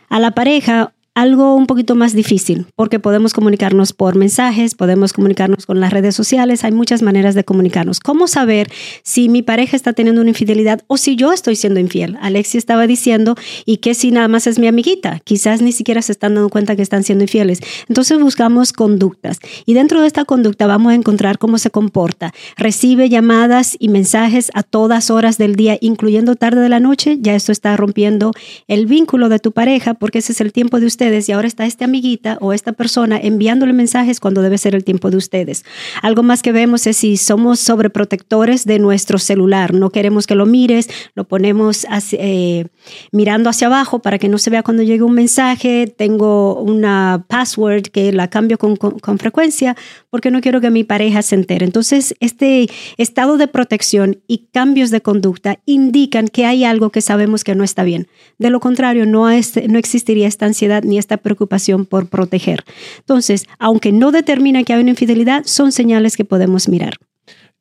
a 0.08 0.20
la 0.20 0.30
pareja 0.32 0.92
algo 1.16 1.54
un 1.54 1.66
poquito 1.66 1.94
más 1.94 2.12
difícil, 2.12 2.66
porque 2.76 3.00
podemos 3.00 3.32
comunicarnos 3.32 3.94
por 3.94 4.16
mensajes, 4.16 4.74
podemos 4.74 5.14
comunicarnos 5.14 5.64
con 5.64 5.80
las 5.80 5.90
redes 5.90 6.14
sociales, 6.14 6.62
hay 6.62 6.72
muchas 6.72 7.00
maneras 7.00 7.34
de 7.34 7.42
comunicarnos. 7.42 8.00
¿Cómo 8.00 8.28
saber 8.28 8.70
si 9.02 9.30
mi 9.30 9.40
pareja 9.40 9.76
está 9.76 9.94
teniendo 9.94 10.20
una 10.20 10.28
infidelidad 10.28 10.82
o 10.88 10.98
si 10.98 11.16
yo 11.16 11.32
estoy 11.32 11.56
siendo 11.56 11.80
infiel? 11.80 12.18
Alexi 12.20 12.58
estaba 12.58 12.86
diciendo, 12.86 13.34
y 13.64 13.78
que 13.78 13.94
si 13.94 14.10
nada 14.10 14.28
más 14.28 14.46
es 14.46 14.58
mi 14.58 14.66
amiguita, 14.66 15.20
quizás 15.24 15.62
ni 15.62 15.72
siquiera 15.72 16.02
se 16.02 16.12
están 16.12 16.34
dando 16.34 16.50
cuenta 16.50 16.76
que 16.76 16.82
están 16.82 17.02
siendo 17.02 17.24
infieles. 17.24 17.60
Entonces 17.88 18.20
buscamos 18.20 18.74
conductas 18.74 19.38
y 19.64 19.72
dentro 19.72 20.02
de 20.02 20.08
esta 20.08 20.26
conducta 20.26 20.66
vamos 20.66 20.92
a 20.92 20.96
encontrar 20.96 21.38
cómo 21.38 21.56
se 21.56 21.70
comporta. 21.70 22.34
Recibe 22.58 23.08
llamadas 23.08 23.74
y 23.78 23.88
mensajes 23.88 24.50
a 24.52 24.62
todas 24.62 25.10
horas 25.10 25.38
del 25.38 25.56
día, 25.56 25.78
incluyendo 25.80 26.36
tarde 26.36 26.60
de 26.60 26.68
la 26.68 26.78
noche, 26.78 27.16
ya 27.22 27.34
esto 27.34 27.52
está 27.52 27.74
rompiendo 27.78 28.32
el 28.68 28.84
vínculo 28.84 29.30
de 29.30 29.38
tu 29.38 29.52
pareja 29.52 29.94
porque 29.94 30.18
ese 30.18 30.32
es 30.32 30.42
el 30.42 30.52
tiempo 30.52 30.78
de 30.78 30.84
usted 30.84 31.05
y 31.06 31.32
ahora 31.32 31.46
está 31.46 31.66
esta 31.66 31.84
amiguita 31.84 32.36
o 32.40 32.52
esta 32.52 32.72
persona 32.72 33.18
enviándole 33.18 33.72
mensajes 33.72 34.18
cuando 34.18 34.42
debe 34.42 34.58
ser 34.58 34.74
el 34.74 34.84
tiempo 34.84 35.10
de 35.10 35.16
ustedes. 35.16 35.64
Algo 36.02 36.22
más 36.22 36.42
que 36.42 36.52
vemos 36.52 36.86
es 36.86 36.96
si 36.96 37.16
somos 37.16 37.60
sobreprotectores 37.60 38.64
de 38.64 38.78
nuestro 38.78 39.18
celular. 39.18 39.72
No 39.72 39.90
queremos 39.90 40.26
que 40.26 40.34
lo 40.34 40.46
mires, 40.46 40.88
lo 41.14 41.24
ponemos 41.24 41.86
hacia, 41.88 42.18
eh, 42.20 42.66
mirando 43.12 43.48
hacia 43.50 43.68
abajo 43.68 44.00
para 44.00 44.18
que 44.18 44.28
no 44.28 44.38
se 44.38 44.50
vea 44.50 44.62
cuando 44.62 44.82
llegue 44.82 45.02
un 45.02 45.14
mensaje. 45.14 45.86
Tengo 45.86 46.60
una 46.60 47.24
password 47.28 47.84
que 47.84 48.12
la 48.12 48.28
cambio 48.28 48.58
con, 48.58 48.76
con, 48.76 48.98
con 48.98 49.18
frecuencia 49.18 49.76
porque 50.10 50.30
no 50.30 50.40
quiero 50.40 50.60
que 50.60 50.70
mi 50.70 50.82
pareja 50.82 51.22
se 51.22 51.36
entere. 51.36 51.64
Entonces, 51.64 52.14
este 52.20 52.68
estado 52.96 53.36
de 53.36 53.48
protección 53.48 54.22
y 54.26 54.48
cambios 54.52 54.90
de 54.90 55.02
conducta 55.02 55.60
indican 55.66 56.28
que 56.28 56.46
hay 56.46 56.64
algo 56.64 56.90
que 56.90 57.00
sabemos 57.00 57.44
que 57.44 57.54
no 57.54 57.64
está 57.64 57.84
bien. 57.84 58.08
De 58.38 58.50
lo 58.50 58.60
contrario, 58.60 59.06
no, 59.06 59.30
es, 59.30 59.54
no 59.68 59.78
existiría 59.78 60.26
esta 60.26 60.46
ansiedad 60.46 60.82
ni 60.82 60.95
esta 60.98 61.16
preocupación 61.16 61.86
por 61.86 62.08
proteger. 62.08 62.64
Entonces, 62.98 63.46
aunque 63.58 63.92
no 63.92 64.12
determina 64.12 64.64
que 64.64 64.72
hay 64.72 64.80
una 64.80 64.90
infidelidad, 64.90 65.44
son 65.44 65.72
señales 65.72 66.16
que 66.16 66.24
podemos 66.24 66.68
mirar. 66.68 66.94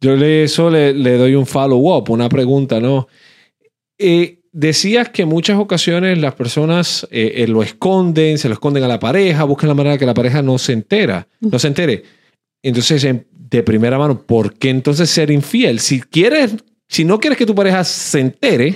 Yo 0.01 0.15
le, 0.15 0.43
eso 0.43 0.69
le, 0.69 0.93
doy 0.93 1.35
un 1.35 1.45
follow-up, 1.45 2.09
una 2.09 2.29
pregunta, 2.29 2.79
¿no? 2.79 3.07
Eh, 3.97 4.41
decías 4.51 5.09
que 5.09 5.25
muchas 5.25 5.57
ocasiones 5.57 6.17
las 6.17 6.33
personas 6.35 7.07
eh, 7.11 7.33
eh, 7.37 7.47
lo 7.47 7.61
esconden, 7.61 8.37
se 8.37 8.47
lo 8.47 8.53
esconden 8.53 8.83
a 8.83 8.87
la 8.87 8.99
pareja, 8.99 9.43
buscan 9.43 9.67
la 9.69 9.75
manera 9.75 9.97
que 9.97 10.05
la 10.05 10.13
pareja 10.13 10.41
no 10.41 10.57
se 10.57 10.73
entera, 10.73 11.27
no 11.41 11.59
se 11.59 11.67
entere. 11.67 12.03
Entonces, 12.63 13.05
de 13.31 13.63
primera 13.63 13.97
mano, 13.97 14.21
¿por 14.21 14.53
qué 14.53 14.69
entonces 14.69 15.09
ser 15.09 15.29
infiel? 15.29 15.79
Si 15.79 16.01
quieres, 16.01 16.55
si 16.87 17.03
no 17.03 17.19
quieres 17.19 17.37
que 17.37 17.45
tu 17.45 17.53
pareja 17.53 17.83
se 17.83 18.19
entere, 18.19 18.75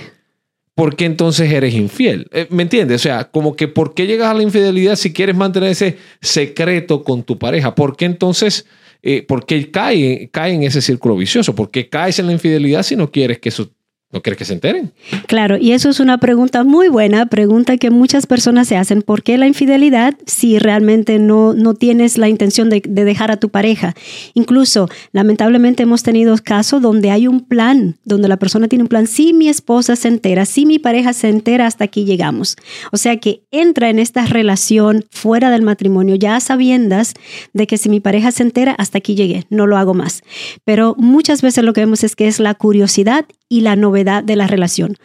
¿por 0.80 0.96
qué 0.96 1.04
entonces 1.04 1.52
eres 1.52 1.74
infiel? 1.74 2.26
Eh, 2.32 2.46
¿Me 2.48 2.62
entiendes? 2.62 3.02
O 3.02 3.02
sea, 3.02 3.24
como 3.30 3.54
que 3.54 3.68
¿por 3.68 3.92
qué 3.92 4.06
llegas 4.06 4.28
a 4.28 4.32
la 4.32 4.42
infidelidad 4.42 4.96
si 4.96 5.12
quieres 5.12 5.36
mantener 5.36 5.72
ese 5.72 5.98
secreto 6.22 7.04
con 7.04 7.22
tu 7.22 7.38
pareja? 7.38 7.74
¿Por 7.74 7.98
qué 7.98 8.06
entonces, 8.06 8.64
eh, 9.02 9.20
por 9.20 9.44
qué 9.44 9.70
cae, 9.70 10.30
cae 10.32 10.54
en 10.54 10.62
ese 10.62 10.80
círculo 10.80 11.16
vicioso? 11.16 11.54
¿Por 11.54 11.70
qué 11.70 11.90
caes 11.90 12.18
en 12.18 12.28
la 12.28 12.32
infidelidad 12.32 12.82
si 12.82 12.96
no 12.96 13.10
quieres 13.10 13.40
que 13.40 13.50
eso 13.50 13.70
¿No 14.12 14.22
quieres 14.22 14.38
que 14.38 14.44
se 14.44 14.54
enteren? 14.54 14.92
Claro, 15.28 15.56
y 15.56 15.70
eso 15.70 15.88
es 15.88 16.00
una 16.00 16.18
pregunta 16.18 16.64
muy 16.64 16.88
buena, 16.88 17.26
pregunta 17.26 17.76
que 17.76 17.90
muchas 17.90 18.26
personas 18.26 18.66
se 18.66 18.76
hacen. 18.76 19.02
¿Por 19.02 19.22
qué 19.22 19.38
la 19.38 19.46
infidelidad 19.46 20.16
si 20.26 20.58
realmente 20.58 21.20
no, 21.20 21.54
no 21.54 21.74
tienes 21.74 22.18
la 22.18 22.28
intención 22.28 22.70
de, 22.70 22.82
de 22.84 23.04
dejar 23.04 23.30
a 23.30 23.36
tu 23.36 23.50
pareja? 23.50 23.94
Incluso, 24.34 24.88
lamentablemente, 25.12 25.84
hemos 25.84 26.02
tenido 26.02 26.34
casos 26.42 26.82
donde 26.82 27.12
hay 27.12 27.28
un 27.28 27.40
plan, 27.40 27.98
donde 28.04 28.26
la 28.26 28.36
persona 28.36 28.66
tiene 28.66 28.82
un 28.82 28.88
plan. 28.88 29.06
Si 29.06 29.32
mi 29.32 29.48
esposa 29.48 29.94
se 29.94 30.08
entera, 30.08 30.44
si 30.44 30.66
mi 30.66 30.80
pareja 30.80 31.12
se 31.12 31.28
entera, 31.28 31.66
hasta 31.66 31.84
aquí 31.84 32.04
llegamos. 32.04 32.56
O 32.90 32.96
sea 32.96 33.18
que 33.18 33.44
entra 33.52 33.90
en 33.90 34.00
esta 34.00 34.26
relación 34.26 35.04
fuera 35.12 35.50
del 35.50 35.62
matrimonio, 35.62 36.16
ya 36.16 36.34
a 36.34 36.40
sabiendas 36.40 37.14
de 37.52 37.68
que 37.68 37.78
si 37.78 37.88
mi 37.88 38.00
pareja 38.00 38.32
se 38.32 38.42
entera, 38.42 38.72
hasta 38.72 38.98
aquí 38.98 39.14
llegué, 39.14 39.46
no 39.50 39.68
lo 39.68 39.76
hago 39.76 39.94
más. 39.94 40.22
Pero 40.64 40.96
muchas 40.98 41.42
veces 41.42 41.62
lo 41.62 41.72
que 41.72 41.82
vemos 41.82 42.02
es 42.02 42.16
que 42.16 42.26
es 42.26 42.40
la 42.40 42.54
curiosidad 42.54 43.24
y 43.50 43.60
la 43.60 43.76
novedad 43.76 44.24
de 44.24 44.36
la 44.36 44.46
relación. 44.46 44.96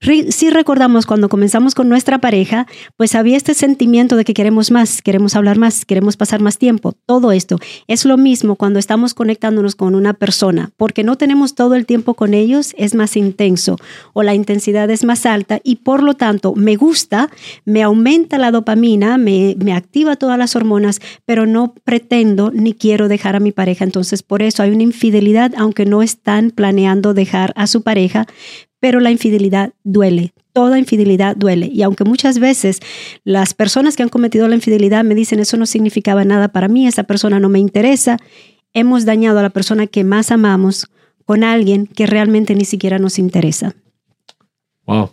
Si 0.00 0.50
recordamos 0.50 1.06
cuando 1.06 1.28
comenzamos 1.28 1.74
con 1.74 1.88
nuestra 1.88 2.18
pareja, 2.18 2.66
pues 2.96 3.14
había 3.14 3.36
este 3.36 3.54
sentimiento 3.54 4.16
de 4.16 4.24
que 4.24 4.34
queremos 4.34 4.70
más, 4.70 5.00
queremos 5.00 5.34
hablar 5.34 5.58
más, 5.58 5.84
queremos 5.84 6.16
pasar 6.16 6.40
más 6.40 6.58
tiempo. 6.58 6.92
Todo 7.06 7.32
esto 7.32 7.58
es 7.86 8.04
lo 8.04 8.16
mismo 8.16 8.56
cuando 8.56 8.78
estamos 8.78 9.14
conectándonos 9.14 9.74
con 9.74 9.94
una 9.94 10.12
persona, 10.12 10.70
porque 10.76 11.02
no 11.02 11.16
tenemos 11.16 11.54
todo 11.54 11.74
el 11.74 11.86
tiempo 11.86 12.14
con 12.14 12.34
ellos, 12.34 12.74
es 12.76 12.94
más 12.94 13.16
intenso 13.16 13.78
o 14.12 14.22
la 14.22 14.34
intensidad 14.34 14.90
es 14.90 15.04
más 15.04 15.24
alta 15.24 15.60
y 15.64 15.76
por 15.76 16.02
lo 16.02 16.14
tanto 16.14 16.54
me 16.54 16.76
gusta, 16.76 17.30
me 17.64 17.82
aumenta 17.82 18.38
la 18.38 18.50
dopamina, 18.50 19.16
me, 19.16 19.56
me 19.58 19.72
activa 19.72 20.16
todas 20.16 20.38
las 20.38 20.56
hormonas, 20.56 21.00
pero 21.24 21.46
no 21.46 21.74
pretendo 21.84 22.50
ni 22.52 22.74
quiero 22.74 23.08
dejar 23.08 23.34
a 23.34 23.40
mi 23.40 23.52
pareja. 23.52 23.84
Entonces 23.84 24.22
por 24.22 24.42
eso 24.42 24.62
hay 24.62 24.70
una 24.70 24.82
infidelidad, 24.82 25.52
aunque 25.56 25.86
no 25.86 26.02
están 26.02 26.50
planeando 26.50 27.14
dejar 27.14 27.52
a 27.56 27.66
su 27.66 27.82
pareja, 27.82 28.26
pero 28.86 29.00
la 29.00 29.10
infidelidad 29.10 29.72
duele. 29.82 30.32
Toda 30.52 30.78
infidelidad 30.78 31.34
duele. 31.34 31.66
Y 31.66 31.82
aunque 31.82 32.04
muchas 32.04 32.38
veces 32.38 32.78
las 33.24 33.52
personas 33.52 33.96
que 33.96 34.04
han 34.04 34.08
cometido 34.08 34.46
la 34.46 34.54
infidelidad 34.54 35.02
me 35.02 35.16
dicen 35.16 35.40
eso 35.40 35.56
no 35.56 35.66
significaba 35.66 36.24
nada 36.24 36.46
para 36.46 36.68
mí, 36.68 36.86
esa 36.86 37.02
persona 37.02 37.40
no 37.40 37.48
me 37.48 37.58
interesa, 37.58 38.18
hemos 38.74 39.04
dañado 39.04 39.40
a 39.40 39.42
la 39.42 39.50
persona 39.50 39.88
que 39.88 40.04
más 40.04 40.30
amamos 40.30 40.86
con 41.24 41.42
alguien 41.42 41.88
que 41.88 42.06
realmente 42.06 42.54
ni 42.54 42.64
siquiera 42.64 43.00
nos 43.00 43.18
interesa. 43.18 43.74
Wow. 44.86 45.10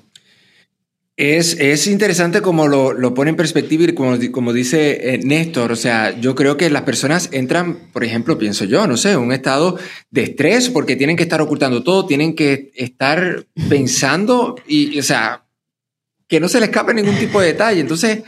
Es, 1.15 1.59
es 1.59 1.85
interesante 1.85 2.41
como 2.41 2.67
lo, 2.67 2.91
lo, 2.91 3.13
pone 3.13 3.29
en 3.29 3.35
perspectiva 3.35 3.83
y 3.83 3.93
como, 3.93 4.17
como 4.31 4.51
dice 4.51 5.13
eh, 5.13 5.19
Néstor, 5.19 5.71
o 5.71 5.75
sea, 5.75 6.19
yo 6.19 6.33
creo 6.33 6.57
que 6.57 6.71
las 6.71 6.81
personas 6.81 7.29
entran, 7.31 7.91
por 7.93 8.03
ejemplo, 8.03 8.39
pienso 8.39 8.65
yo, 8.65 8.87
no 8.87 8.97
sé, 8.97 9.15
un 9.15 9.31
estado 9.31 9.77
de 10.09 10.23
estrés 10.23 10.71
porque 10.71 10.95
tienen 10.95 11.15
que 11.15 11.21
estar 11.21 11.39
ocultando 11.39 11.83
todo, 11.83 12.07
tienen 12.07 12.35
que 12.35 12.71
estar 12.75 13.45
pensando 13.69 14.55
y, 14.67 14.97
o 14.97 15.03
sea, 15.03 15.45
que 16.27 16.39
no 16.39 16.49
se 16.49 16.59
les 16.59 16.69
escape 16.69 16.95
ningún 16.95 17.19
tipo 17.19 17.39
de 17.39 17.47
detalle. 17.47 17.81
Entonces, 17.81 18.23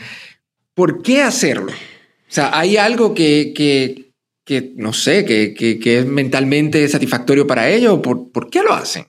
¿por 0.76 1.02
qué 1.02 1.24
hacerlo? 1.24 1.72
O 1.72 2.32
sea, 2.32 2.56
hay 2.56 2.78
algo 2.78 3.16
que, 3.16 3.52
que, 3.56 4.12
que 4.44 4.74
no 4.76 4.94
sé, 4.94 5.26
que, 5.26 5.56
que, 5.56 5.98
es 5.98 6.06
mentalmente 6.06 6.88
satisfactorio 6.88 7.48
para 7.48 7.68
ellos. 7.68 8.00
¿Por, 8.02 8.32
¿Por 8.32 8.52
qué 8.52 8.62
lo 8.62 8.74
hacen? 8.74 9.08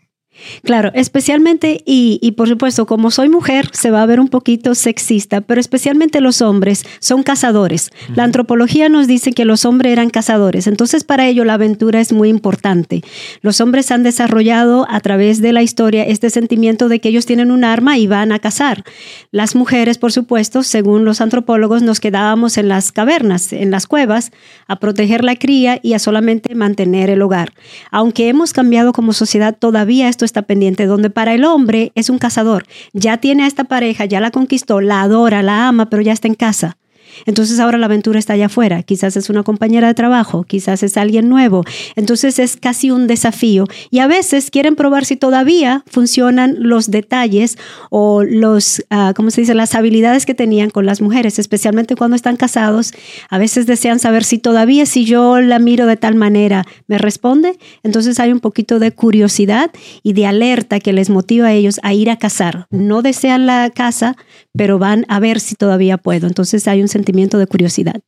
Claro, 0.62 0.91
especialmente, 0.95 1.83
y, 1.85 2.19
y, 2.23 2.33
por 2.33 2.49
supuesto, 2.49 2.87
como 2.87 3.11
soy 3.11 3.29
mujer, 3.29 3.71
se 3.73 3.91
va 3.91 4.03
a 4.03 4.07
ver 4.07 4.21
un 4.21 4.29
poquito 4.29 4.75
sexista, 4.75 5.41
pero 5.41 5.61
especialmente 5.61 6.21
los 6.21 6.43
hombres 6.43 6.85
son 6.99 7.23
cazadores. 7.23 7.91
La 8.15 8.25
antropología 8.25 8.88
nos 8.88 9.07
dice 9.07 9.33
que 9.33 9.45
los 9.45 9.65
hombres 9.65 9.93
eran 9.93 10.11
cazadores, 10.11 10.67
entonces 10.67 11.05
para 11.05 11.26
ello 11.26 11.45
la 11.45 11.55
aventura 11.55 12.00
es 12.00 12.12
muy 12.12 12.29
importante. 12.29 13.03
Los 13.43 13.61
hombres 13.61 13.91
han 13.91 14.03
desarrollado 14.03 14.87
a 14.88 15.00
través 15.00 15.41
de 15.41 15.53
la 15.53 15.62
historia 15.62 16.05
este 16.05 16.31
sentimiento 16.31 16.88
de 16.88 17.00
que 17.00 17.09
ellos 17.09 17.26
tienen 17.26 17.50
un 17.50 17.65
arma 17.65 17.99
y 17.99 18.07
van 18.07 18.33
a 18.33 18.38
cazar. 18.38 18.85
Las 19.31 19.55
mujeres, 19.55 19.99
por 19.99 20.12
supuesto, 20.12 20.62
según 20.62 21.05
los 21.05 21.21
antropólogos, 21.21 21.83
nos 21.83 22.00
quedábamos 22.00 22.59
en 22.59 22.69
las 22.69 22.93
cavernas, 22.93 23.53
en 23.53 23.71
las 23.71 23.87
cuevas, 23.87 24.33
a 24.67 24.76
proteger 24.76 25.25
la 25.25 25.37
cría 25.37 25.81
y 25.83 25.95
a 25.95 25.99
solamente 25.99 26.55
mantener 26.55 27.11
el 27.11 27.23
hogar. 27.23 27.53
Aunque 27.91 28.29
hemos 28.29 28.53
cambiado 28.53 28.93
como 28.93 29.12
sociedad, 29.12 29.57
todavía 29.59 30.09
esto 30.09 30.25
está 30.25 30.36
pendiente, 30.43 30.87
donde 30.87 31.11
para 31.11 31.35
el 31.35 31.45
hombre 31.45 31.93
es 31.95 32.11
un 32.11 32.19
cazador. 32.19 32.66
Ya 32.93 33.19
tiene 33.19 33.45
a 33.45 33.47
esta 33.47 33.64
pareja, 33.64 34.05
ya 34.05 34.21
la 34.21 34.31
conquistó, 34.31 34.81
la 34.81 35.02
adora, 35.02 35.43
la 35.43 35.69
ama, 35.69 35.90
pero 35.90 36.02
ya 36.02 36.12
está 36.12 36.28
en 36.28 36.35
casa. 36.35 36.76
Entonces 37.25 37.58
ahora 37.58 37.78
la 37.78 37.87
aventura 37.87 38.18
está 38.18 38.35
allá 38.35 38.46
afuera. 38.46 38.82
Quizás 38.82 39.16
es 39.16 39.30
una 39.30 39.42
compañera 39.42 39.88
de 39.88 39.94
trabajo, 39.94 40.44
quizás 40.44 40.82
es 40.82 40.96
alguien 40.96 41.28
nuevo. 41.28 41.64
Entonces 41.94 42.38
es 42.38 42.56
casi 42.56 42.90
un 42.90 43.06
desafío. 43.06 43.66
Y 43.90 44.00
a 44.00 44.06
veces 44.06 44.50
quieren 44.50 44.76
probar 44.76 45.04
si 45.04 45.16
todavía 45.16 45.85
funcionan 45.87 46.56
los 46.58 46.90
detalles 46.90 47.56
o 47.90 48.23
los, 48.23 48.82
uh, 48.90 49.12
¿cómo 49.14 49.30
se 49.30 49.40
dice?, 49.40 49.54
las 49.54 49.75
habilidades 49.75 50.26
que 50.26 50.35
tenían 50.35 50.70
con 50.70 50.87
las 50.87 51.00
mujeres, 51.00 51.38
especialmente 51.38 51.96
cuando 51.96 52.16
están 52.16 52.37
casados. 52.37 52.92
A 53.30 53.38
veces 53.38 53.66
desean 53.66 53.99
saber 53.99 54.25
si 54.25 54.38
todavía 54.38 54.87
si 54.87 55.04
yo 55.04 55.40
la 55.40 55.58
miro 55.58 55.87
de 55.87 55.96
tal 55.96 56.14
manera 56.14 56.66
me 56.87 56.99
responde. 56.99 57.58
Entonces 57.82 58.20
hay 58.20 58.32
un 58.32 58.40
poquito 58.40 58.78
de 58.78 58.92
curiosidad 58.92 59.70
y 60.02 60.12
de 60.12 60.26
alerta 60.26 60.80
que 60.80 60.92
les 60.92 61.11
motiva 61.11 61.49
a 61.49 61.52
ellos 61.52 61.80
a 61.82 61.94
ir 61.94 62.11
a 62.11 62.16
cazar. 62.16 62.66
No 62.70 63.02
desean 63.02 63.46
la 63.46 63.70
casa, 63.70 64.16
pero 64.56 64.78
van 64.78 65.04
a 65.08 65.20
ver 65.20 65.40
si 65.40 65.54
todavía 65.54 65.98
puedo. 65.98 66.26
Entonces 66.26 66.66
hay 66.68 66.82
un 66.82 66.88
sentimiento 66.88 67.38
de 67.38 67.46
curiosidad. 67.46 68.00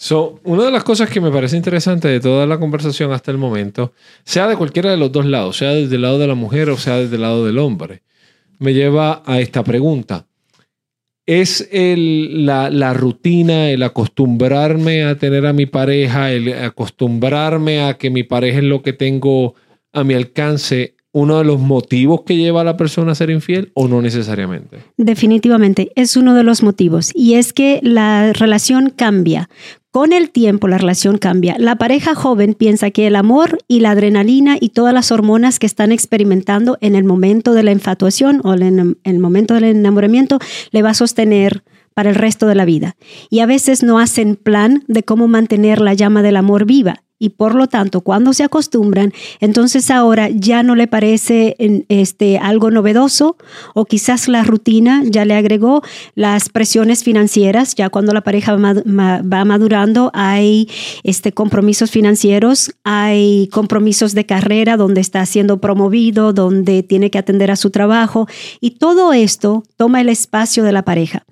So, 0.00 0.40
una 0.44 0.64
de 0.64 0.70
las 0.70 0.84
cosas 0.84 1.10
que 1.10 1.20
me 1.20 1.32
parece 1.32 1.56
interesante 1.56 2.06
de 2.06 2.20
toda 2.20 2.46
la 2.46 2.60
conversación 2.60 3.10
hasta 3.10 3.32
el 3.32 3.38
momento, 3.38 3.92
sea 4.24 4.46
de 4.46 4.56
cualquiera 4.56 4.92
de 4.92 4.96
los 4.96 5.10
dos 5.10 5.26
lados, 5.26 5.56
sea 5.56 5.70
desde 5.74 5.96
el 5.96 6.02
lado 6.02 6.20
de 6.20 6.28
la 6.28 6.36
mujer 6.36 6.70
o 6.70 6.76
sea 6.76 6.98
desde 6.98 7.16
el 7.16 7.22
lado 7.22 7.44
del 7.44 7.58
hombre, 7.58 8.02
me 8.60 8.74
lleva 8.74 9.24
a 9.26 9.40
esta 9.40 9.64
pregunta. 9.64 10.26
¿Es 11.26 11.68
el, 11.72 12.46
la, 12.46 12.70
la, 12.70 12.94
rutina, 12.94 13.70
el 13.70 13.82
acostumbrarme 13.82 15.02
a 15.02 15.18
tener 15.18 15.46
a 15.46 15.52
mi 15.52 15.66
pareja, 15.66 16.30
el 16.30 16.54
acostumbrarme 16.54 17.82
a 17.82 17.94
que 17.94 18.08
mi 18.08 18.22
pareja 18.22 18.58
es 18.58 18.64
lo 18.64 18.82
que 18.82 18.92
tengo 18.92 19.56
a 19.92 20.04
mi 20.04 20.14
alcance, 20.14 20.94
uno 21.12 21.38
de 21.38 21.44
los 21.44 21.58
motivos 21.60 22.22
que 22.22 22.36
lleva 22.36 22.60
a 22.60 22.64
la 22.64 22.76
persona 22.76 23.12
a 23.12 23.14
ser 23.14 23.30
infiel 23.30 23.70
o 23.74 23.88
no 23.88 24.02
necesariamente? 24.02 24.78
Definitivamente, 24.96 25.90
es 25.94 26.16
uno 26.16 26.34
de 26.34 26.42
los 26.42 26.62
motivos. 26.62 27.10
Y 27.14 27.34
es 27.34 27.52
que 27.52 27.80
la 27.82 28.32
relación 28.32 28.90
cambia. 28.90 29.48
Con 29.90 30.12
el 30.12 30.30
tiempo 30.30 30.68
la 30.68 30.78
relación 30.78 31.16
cambia. 31.16 31.56
La 31.58 31.76
pareja 31.76 32.14
joven 32.14 32.54
piensa 32.54 32.90
que 32.90 33.06
el 33.06 33.16
amor 33.16 33.58
y 33.68 33.80
la 33.80 33.92
adrenalina 33.92 34.58
y 34.60 34.68
todas 34.68 34.92
las 34.92 35.10
hormonas 35.10 35.58
que 35.58 35.66
están 35.66 35.92
experimentando 35.92 36.76
en 36.80 36.94
el 36.94 37.04
momento 37.04 37.54
de 37.54 37.62
la 37.62 37.72
infatuación 37.72 38.40
o 38.44 38.52
en 38.54 38.98
el 39.02 39.18
momento 39.18 39.54
del 39.54 39.64
enamoramiento 39.64 40.38
le 40.72 40.82
va 40.82 40.90
a 40.90 40.94
sostener 40.94 41.64
para 41.94 42.10
el 42.10 42.16
resto 42.16 42.46
de 42.46 42.54
la 42.54 42.66
vida. 42.66 42.96
Y 43.30 43.40
a 43.40 43.46
veces 43.46 43.82
no 43.82 43.98
hacen 43.98 44.36
plan 44.36 44.84
de 44.88 45.02
cómo 45.02 45.26
mantener 45.26 45.80
la 45.80 45.94
llama 45.94 46.22
del 46.22 46.36
amor 46.36 46.66
viva 46.66 47.02
y 47.18 47.30
por 47.30 47.54
lo 47.54 47.66
tanto 47.66 48.00
cuando 48.00 48.32
se 48.32 48.44
acostumbran, 48.44 49.12
entonces 49.40 49.90
ahora 49.90 50.28
ya 50.28 50.62
no 50.62 50.74
le 50.74 50.86
parece 50.86 51.56
este, 51.88 52.38
algo 52.38 52.70
novedoso 52.70 53.36
o 53.74 53.84
quizás 53.84 54.28
la 54.28 54.44
rutina 54.44 55.02
ya 55.04 55.24
le 55.24 55.34
agregó 55.34 55.82
las 56.14 56.48
presiones 56.48 57.04
financieras, 57.04 57.74
ya 57.74 57.88
cuando 57.90 58.12
la 58.12 58.22
pareja 58.22 58.56
va 58.56 59.44
madurando 59.44 60.10
hay 60.14 60.68
este, 61.02 61.32
compromisos 61.32 61.90
financieros, 61.90 62.72
hay 62.84 63.48
compromisos 63.52 64.14
de 64.14 64.26
carrera 64.26 64.76
donde 64.76 65.00
está 65.00 65.24
siendo 65.26 65.60
promovido, 65.60 66.32
donde 66.32 66.82
tiene 66.82 67.10
que 67.10 67.18
atender 67.18 67.50
a 67.50 67.56
su 67.56 67.70
trabajo 67.70 68.28
y 68.60 68.72
todo 68.72 69.12
esto 69.12 69.64
toma 69.76 70.00
el 70.00 70.08
espacio 70.08 70.64
de 70.64 70.72
la 70.72 70.82
pareja. 70.82 71.24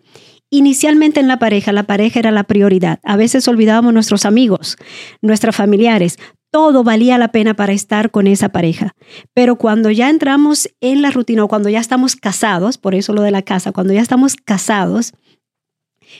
Inicialmente 0.50 1.20
en 1.20 1.28
la 1.28 1.38
pareja, 1.38 1.72
la 1.72 1.84
pareja 1.84 2.20
era 2.20 2.30
la 2.30 2.44
prioridad. 2.44 3.00
A 3.02 3.16
veces 3.16 3.48
olvidábamos 3.48 3.92
nuestros 3.92 4.24
amigos, 4.24 4.76
nuestros 5.20 5.56
familiares. 5.56 6.18
Todo 6.52 6.84
valía 6.84 7.18
la 7.18 7.32
pena 7.32 7.54
para 7.54 7.72
estar 7.72 8.10
con 8.10 8.26
esa 8.26 8.50
pareja. 8.50 8.94
Pero 9.34 9.56
cuando 9.56 9.90
ya 9.90 10.08
entramos 10.08 10.68
en 10.80 11.02
la 11.02 11.10
rutina 11.10 11.44
o 11.44 11.48
cuando 11.48 11.68
ya 11.68 11.80
estamos 11.80 12.14
casados, 12.14 12.78
por 12.78 12.94
eso 12.94 13.12
lo 13.12 13.22
de 13.22 13.32
la 13.32 13.42
casa, 13.42 13.72
cuando 13.72 13.92
ya 13.92 14.00
estamos 14.00 14.36
casados, 14.36 15.12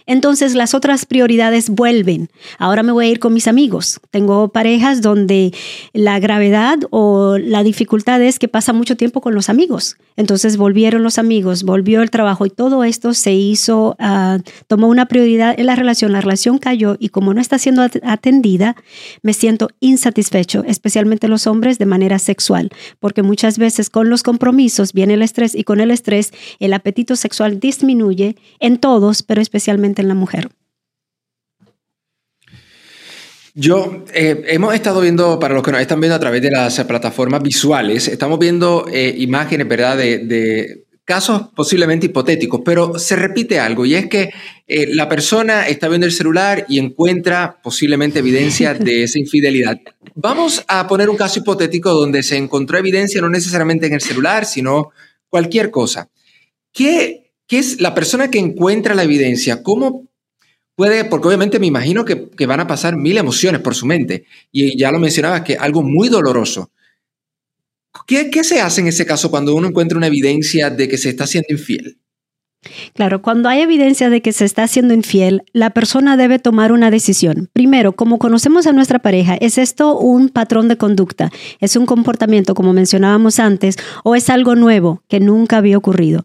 entonces 0.06 0.54
las 0.54 0.74
otras 0.74 1.06
prioridades 1.06 1.70
vuelven. 1.70 2.28
Ahora 2.58 2.82
me 2.82 2.92
voy 2.92 3.06
a 3.06 3.10
ir 3.10 3.18
con 3.18 3.34
mis 3.34 3.48
amigos. 3.48 4.00
Tengo 4.10 4.48
parejas 4.48 5.02
donde 5.02 5.52
la 5.92 6.18
gravedad 6.18 6.78
o 6.90 7.38
la 7.38 7.62
dificultad 7.62 8.22
es 8.22 8.38
que 8.38 8.48
pasa 8.48 8.72
mucho 8.72 8.96
tiempo 8.96 9.20
con 9.20 9.34
los 9.34 9.48
amigos. 9.48 9.96
Entonces 10.16 10.56
volvieron 10.56 11.02
los 11.02 11.18
amigos, 11.18 11.62
volvió 11.62 12.02
el 12.02 12.10
trabajo 12.10 12.46
y 12.46 12.50
todo 12.50 12.84
esto 12.84 13.12
se 13.14 13.32
hizo, 13.32 13.96
uh, 14.00 14.40
tomó 14.66 14.88
una 14.88 15.06
prioridad 15.06 15.54
en 15.58 15.66
la 15.66 15.76
relación. 15.76 16.12
La 16.12 16.20
relación 16.20 16.58
cayó 16.58 16.96
y 16.98 17.10
como 17.10 17.34
no 17.34 17.40
está 17.40 17.58
siendo 17.58 17.82
atendida, 17.82 18.76
me 19.22 19.32
siento 19.32 19.68
insatisfecho, 19.80 20.64
especialmente 20.66 21.28
los 21.28 21.46
hombres 21.46 21.78
de 21.78 21.86
manera 21.86 22.18
sexual, 22.18 22.70
porque 22.98 23.22
muchas 23.22 23.58
veces 23.58 23.90
con 23.90 24.08
los 24.08 24.22
compromisos 24.22 24.92
viene 24.92 25.14
el 25.14 25.22
estrés 25.22 25.54
y 25.54 25.64
con 25.64 25.80
el 25.80 25.90
estrés 25.90 26.32
el 26.60 26.72
apetito 26.72 27.16
sexual 27.16 27.60
disminuye 27.60 28.36
en 28.60 28.78
todos, 28.78 29.22
pero 29.22 29.42
especialmente 29.42 29.75
en 29.84 30.08
la 30.08 30.14
mujer. 30.14 30.48
Yo, 33.58 34.04
eh, 34.12 34.44
hemos 34.48 34.74
estado 34.74 35.00
viendo, 35.00 35.38
para 35.38 35.54
los 35.54 35.62
que 35.62 35.72
nos 35.72 35.80
están 35.80 35.98
viendo 35.98 36.14
a 36.14 36.20
través 36.20 36.42
de 36.42 36.50
las 36.50 36.78
plataformas 36.84 37.42
visuales, 37.42 38.06
estamos 38.06 38.38
viendo 38.38 38.86
eh, 38.92 39.14
imágenes, 39.16 39.66
¿verdad?, 39.66 39.96
de, 39.96 40.84
casos 41.06 41.50
posiblemente 41.54 42.06
hipotéticos, 42.06 42.60
pero 42.64 42.98
se 42.98 43.14
repite 43.14 43.60
algo 43.60 43.86
y 43.86 43.94
es 43.94 44.08
que 44.08 44.30
eh, 44.66 44.88
la 44.88 45.08
persona 45.08 45.68
está 45.68 45.88
viendo 45.88 46.04
el 46.04 46.12
celular 46.12 46.66
y 46.68 46.80
encuentra 46.80 47.60
posiblemente 47.62 48.18
evidencia 48.18 48.74
de 48.74 49.02
esa 49.04 49.20
infidelidad. 49.20 49.78
Vamos 50.16 50.64
a 50.66 50.86
poner 50.88 51.08
un 51.08 51.16
caso 51.16 51.38
hipotético 51.38 51.92
donde 51.92 52.24
se 52.24 52.36
encontró 52.36 52.76
evidencia 52.76 53.20
no 53.20 53.30
necesariamente 53.30 53.86
en 53.86 53.94
el 53.94 54.00
celular, 54.00 54.44
sino 54.44 54.90
cualquier 55.30 55.70
cosa. 55.70 56.10
¿Qué 56.72 57.25
¿Qué 57.46 57.58
es 57.58 57.80
la 57.80 57.94
persona 57.94 58.30
que 58.30 58.38
encuentra 58.38 58.94
la 58.94 59.04
evidencia? 59.04 59.62
¿Cómo 59.62 60.06
puede, 60.76 61.06
porque 61.06 61.26
obviamente 61.26 61.58
me 61.58 61.66
imagino 61.66 62.04
que, 62.04 62.46
van 62.46 62.60
a 62.60 62.66
pasar 62.66 62.96
mil 62.96 63.16
emociones 63.16 63.60
por 63.62 63.74
su 63.74 63.86
mente, 63.86 64.26
y 64.52 64.78
ya 64.78 64.92
lo 64.92 65.00
mencionaba, 65.00 65.42
que 65.42 65.56
algo 65.56 65.82
muy 65.82 66.08
doloroso. 66.08 66.70
¿Qué, 68.06 68.30
¿Qué 68.30 68.44
se 68.44 68.60
hace 68.60 68.82
en 68.82 68.88
ese 68.88 69.06
caso 69.06 69.30
cuando 69.30 69.54
uno 69.54 69.68
encuentra 69.68 69.96
una 69.96 70.06
evidencia 70.06 70.70
de 70.70 70.86
que 70.86 70.98
se 70.98 71.08
está 71.08 71.26
siendo 71.26 71.48
infiel? 71.50 71.98
Claro, 72.94 73.22
cuando 73.22 73.48
hay 73.48 73.60
evidencia 73.60 74.10
de 74.10 74.20
que 74.20 74.32
se 74.32 74.44
está 74.44 74.66
siendo 74.66 74.92
infiel, 74.92 75.42
la 75.52 75.70
persona 75.70 76.16
debe 76.16 76.38
tomar 76.38 76.72
una 76.72 76.90
decisión. 76.90 77.48
Primero, 77.52 77.92
como 77.92 78.18
conocemos 78.18 78.66
a 78.66 78.72
nuestra 78.72 78.98
pareja, 78.98 79.36
¿es 79.36 79.56
esto 79.56 79.98
un 79.98 80.28
patrón 80.28 80.68
de 80.68 80.76
conducta? 80.76 81.30
¿Es 81.60 81.76
un 81.76 81.86
comportamiento, 81.86 82.54
como 82.54 82.72
mencionábamos 82.72 83.38
antes, 83.38 83.76
o 84.04 84.14
es 84.14 84.30
algo 84.30 84.56
nuevo 84.56 85.02
que 85.08 85.20
nunca 85.20 85.58
había 85.58 85.78
ocurrido? 85.78 86.24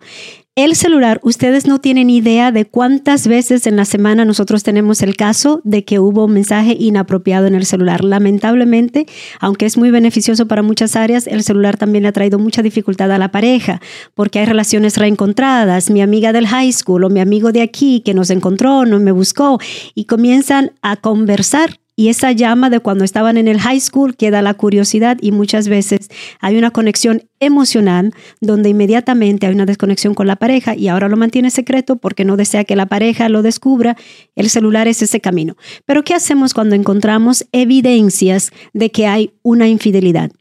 El 0.57 0.75
celular, 0.75 1.21
ustedes 1.23 1.65
no 1.65 1.79
tienen 1.79 2.09
idea 2.09 2.51
de 2.51 2.65
cuántas 2.65 3.25
veces 3.25 3.67
en 3.67 3.77
la 3.77 3.85
semana 3.85 4.25
nosotros 4.25 4.63
tenemos 4.63 5.01
el 5.01 5.15
caso 5.15 5.61
de 5.63 5.85
que 5.85 5.97
hubo 5.97 6.25
un 6.25 6.33
mensaje 6.33 6.75
inapropiado 6.77 7.47
en 7.47 7.55
el 7.55 7.65
celular. 7.65 8.03
Lamentablemente, 8.03 9.05
aunque 9.39 9.65
es 9.65 9.77
muy 9.77 9.91
beneficioso 9.91 10.49
para 10.49 10.61
muchas 10.61 10.97
áreas, 10.97 11.25
el 11.27 11.43
celular 11.43 11.77
también 11.77 12.01
le 12.01 12.09
ha 12.09 12.11
traído 12.11 12.37
mucha 12.37 12.61
dificultad 12.61 13.09
a 13.13 13.17
la 13.17 13.31
pareja, 13.31 13.79
porque 14.13 14.39
hay 14.39 14.45
relaciones 14.45 14.97
reencontradas. 14.97 15.89
Mi 15.89 16.01
amiga 16.01 16.33
del 16.33 16.47
high 16.47 16.73
school 16.73 17.05
o 17.05 17.09
mi 17.09 17.21
amigo 17.21 17.53
de 17.53 17.61
aquí 17.61 18.01
que 18.01 18.13
nos 18.13 18.29
encontró, 18.29 18.85
no 18.85 18.99
me 18.99 19.13
buscó, 19.13 19.57
y 19.95 20.03
comienzan 20.03 20.73
a 20.81 20.97
conversar 20.97 21.80
y 22.01 22.09
esa 22.09 22.31
llama 22.31 22.71
de 22.71 22.79
cuando 22.79 23.03
estaban 23.03 23.37
en 23.37 23.47
el 23.47 23.59
high 23.59 23.79
school 23.79 24.15
queda 24.15 24.41
la 24.41 24.55
curiosidad 24.55 25.19
y 25.21 25.31
muchas 25.31 25.67
veces 25.67 26.09
hay 26.39 26.57
una 26.57 26.71
conexión 26.71 27.21
emocional 27.39 28.11
donde 28.39 28.69
inmediatamente 28.69 29.45
hay 29.45 29.53
una 29.53 29.67
desconexión 29.67 30.15
con 30.15 30.25
la 30.25 30.35
pareja 30.35 30.75
y 30.75 30.87
ahora 30.87 31.09
lo 31.09 31.15
mantiene 31.15 31.51
secreto 31.51 31.97
porque 31.97 32.25
no 32.25 32.37
desea 32.37 32.63
que 32.63 32.75
la 32.75 32.87
pareja 32.87 33.29
lo 33.29 33.43
descubra. 33.43 33.97
El 34.35 34.49
celular 34.49 34.87
es 34.87 35.03
ese 35.03 35.21
camino. 35.21 35.57
Pero 35.85 36.03
¿qué 36.03 36.15
hacemos 36.15 36.55
cuando 36.55 36.73
encontramos 36.73 37.45
evidencias 37.51 38.49
de 38.73 38.89
que 38.89 39.05
hay 39.05 39.33
una 39.43 39.67
infidelidad? 39.67 40.31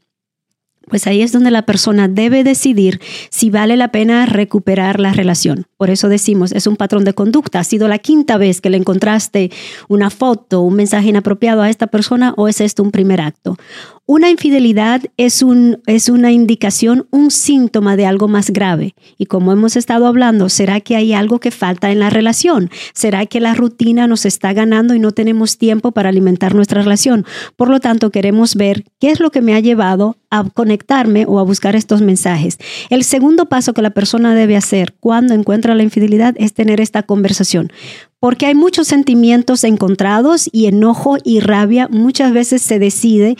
Pues 0.91 1.07
ahí 1.07 1.21
es 1.21 1.31
donde 1.31 1.51
la 1.51 1.61
persona 1.61 2.09
debe 2.09 2.43
decidir 2.43 2.99
si 3.29 3.49
vale 3.49 3.77
la 3.77 3.87
pena 3.87 4.25
recuperar 4.25 4.99
la 4.99 5.13
relación. 5.13 5.65
Por 5.77 5.89
eso 5.89 6.09
decimos, 6.09 6.51
es 6.51 6.67
un 6.67 6.75
patrón 6.75 7.05
de 7.05 7.13
conducta. 7.13 7.61
¿Ha 7.61 7.63
sido 7.63 7.87
la 7.87 7.97
quinta 7.97 8.37
vez 8.37 8.59
que 8.59 8.69
le 8.69 8.75
encontraste 8.75 9.51
una 9.87 10.09
foto, 10.09 10.61
un 10.61 10.75
mensaje 10.75 11.07
inapropiado 11.07 11.61
a 11.61 11.69
esta 11.69 11.87
persona 11.87 12.33
o 12.35 12.49
es 12.49 12.59
esto 12.59 12.83
un 12.83 12.91
primer 12.91 13.21
acto? 13.21 13.57
Una 14.13 14.29
infidelidad 14.29 15.03
es, 15.15 15.41
un, 15.41 15.81
es 15.85 16.09
una 16.09 16.33
indicación, 16.33 17.07
un 17.11 17.31
síntoma 17.31 17.95
de 17.95 18.05
algo 18.05 18.27
más 18.27 18.49
grave. 18.49 18.93
Y 19.17 19.27
como 19.27 19.53
hemos 19.53 19.77
estado 19.77 20.05
hablando, 20.05 20.49
¿será 20.49 20.81
que 20.81 20.97
hay 20.97 21.13
algo 21.13 21.39
que 21.39 21.49
falta 21.49 21.91
en 21.91 21.99
la 21.99 22.09
relación? 22.09 22.69
¿Será 22.93 23.25
que 23.25 23.39
la 23.39 23.53
rutina 23.53 24.07
nos 24.07 24.25
está 24.25 24.51
ganando 24.51 24.93
y 24.95 24.99
no 24.99 25.13
tenemos 25.13 25.57
tiempo 25.57 25.93
para 25.93 26.09
alimentar 26.09 26.53
nuestra 26.53 26.81
relación? 26.81 27.25
Por 27.55 27.69
lo 27.69 27.79
tanto, 27.79 28.09
queremos 28.09 28.55
ver 28.55 28.83
qué 28.99 29.11
es 29.11 29.21
lo 29.21 29.31
que 29.31 29.39
me 29.39 29.55
ha 29.55 29.61
llevado 29.61 30.17
a 30.29 30.43
conectarme 30.43 31.23
o 31.25 31.39
a 31.39 31.43
buscar 31.43 31.77
estos 31.77 32.01
mensajes. 32.01 32.57
El 32.89 33.05
segundo 33.05 33.45
paso 33.45 33.73
que 33.73 33.81
la 33.81 33.91
persona 33.91 34.35
debe 34.35 34.57
hacer 34.57 34.93
cuando 34.99 35.33
encuentra 35.33 35.73
la 35.73 35.83
infidelidad 35.83 36.35
es 36.37 36.53
tener 36.53 36.81
esta 36.81 37.03
conversación 37.03 37.71
porque 38.21 38.45
hay 38.45 38.53
muchos 38.53 38.87
sentimientos 38.87 39.63
encontrados 39.63 40.47
y 40.51 40.67
enojo 40.67 41.17
y 41.23 41.39
rabia. 41.39 41.87
Muchas 41.89 42.31
veces 42.31 42.61
se 42.61 42.77
decide 42.77 43.35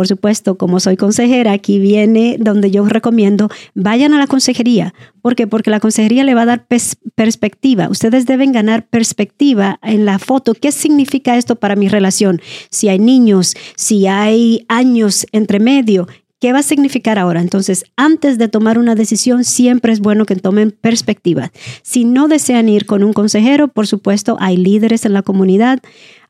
por 0.00 0.08
supuesto, 0.08 0.56
como 0.56 0.80
soy 0.80 0.96
consejera, 0.96 1.52
aquí 1.52 1.78
viene 1.78 2.38
donde 2.40 2.70
yo 2.70 2.86
recomiendo, 2.86 3.50
vayan 3.74 4.14
a 4.14 4.18
la 4.18 4.26
consejería. 4.26 4.94
¿Por 5.20 5.36
qué? 5.36 5.46
Porque 5.46 5.68
la 5.68 5.78
consejería 5.78 6.24
le 6.24 6.32
va 6.32 6.40
a 6.40 6.46
dar 6.46 6.66
perspectiva. 7.14 7.90
Ustedes 7.90 8.24
deben 8.24 8.50
ganar 8.52 8.86
perspectiva 8.86 9.78
en 9.82 10.06
la 10.06 10.18
foto. 10.18 10.54
¿Qué 10.54 10.72
significa 10.72 11.36
esto 11.36 11.56
para 11.56 11.76
mi 11.76 11.88
relación? 11.88 12.40
Si 12.70 12.88
hay 12.88 12.98
niños, 12.98 13.54
si 13.76 14.06
hay 14.06 14.64
años 14.68 15.26
entre 15.32 15.60
medio, 15.60 16.08
¿Qué 16.40 16.54
va 16.54 16.60
a 16.60 16.62
significar 16.62 17.18
ahora? 17.18 17.42
Entonces, 17.42 17.84
antes 17.96 18.38
de 18.38 18.48
tomar 18.48 18.78
una 18.78 18.94
decisión, 18.94 19.44
siempre 19.44 19.92
es 19.92 20.00
bueno 20.00 20.24
que 20.24 20.36
tomen 20.36 20.70
perspectiva. 20.70 21.52
Si 21.82 22.06
no 22.06 22.28
desean 22.28 22.70
ir 22.70 22.86
con 22.86 23.04
un 23.04 23.12
consejero, 23.12 23.68
por 23.68 23.86
supuesto, 23.86 24.38
hay 24.40 24.56
líderes 24.56 25.04
en 25.04 25.12
la 25.12 25.20
comunidad, 25.20 25.80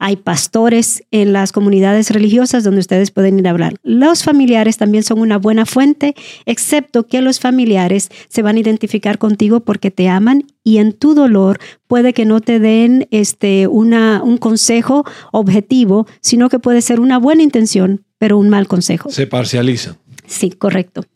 hay 0.00 0.16
pastores 0.16 1.04
en 1.12 1.32
las 1.32 1.52
comunidades 1.52 2.10
religiosas 2.10 2.64
donde 2.64 2.80
ustedes 2.80 3.12
pueden 3.12 3.38
ir 3.38 3.46
a 3.46 3.50
hablar. 3.50 3.74
Los 3.84 4.24
familiares 4.24 4.78
también 4.78 5.04
son 5.04 5.20
una 5.20 5.38
buena 5.38 5.64
fuente, 5.64 6.16
excepto 6.44 7.06
que 7.06 7.22
los 7.22 7.38
familiares 7.38 8.08
se 8.28 8.42
van 8.42 8.56
a 8.56 8.60
identificar 8.60 9.16
contigo 9.16 9.60
porque 9.60 9.92
te 9.92 10.08
aman 10.08 10.42
y 10.64 10.78
en 10.78 10.92
tu 10.92 11.14
dolor 11.14 11.60
puede 11.86 12.14
que 12.14 12.24
no 12.24 12.40
te 12.40 12.58
den 12.58 13.06
este, 13.12 13.68
una, 13.68 14.22
un 14.24 14.38
consejo 14.38 15.04
objetivo, 15.30 16.08
sino 16.20 16.48
que 16.48 16.58
puede 16.58 16.82
ser 16.82 16.98
una 16.98 17.18
buena 17.18 17.44
intención, 17.44 18.04
pero 18.20 18.36
un 18.36 18.50
mal 18.50 18.68
consejo. 18.68 19.08
Se 19.10 19.26
parcializa. 19.26 19.96
Sí, 20.26 20.50
correcto. 20.50 21.06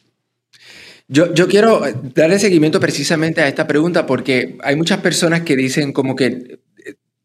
Yo, 1.06 1.34
yo, 1.34 1.48
quiero 1.48 1.82
darle 2.14 2.38
seguimiento 2.38 2.80
precisamente 2.80 3.42
a 3.42 3.46
esta 3.46 3.66
pregunta 3.66 4.06
porque 4.06 4.56
hay 4.62 4.74
muchas 4.74 5.00
personas 5.00 5.42
que 5.42 5.54
dicen 5.54 5.92
como 5.92 6.16
que 6.16 6.60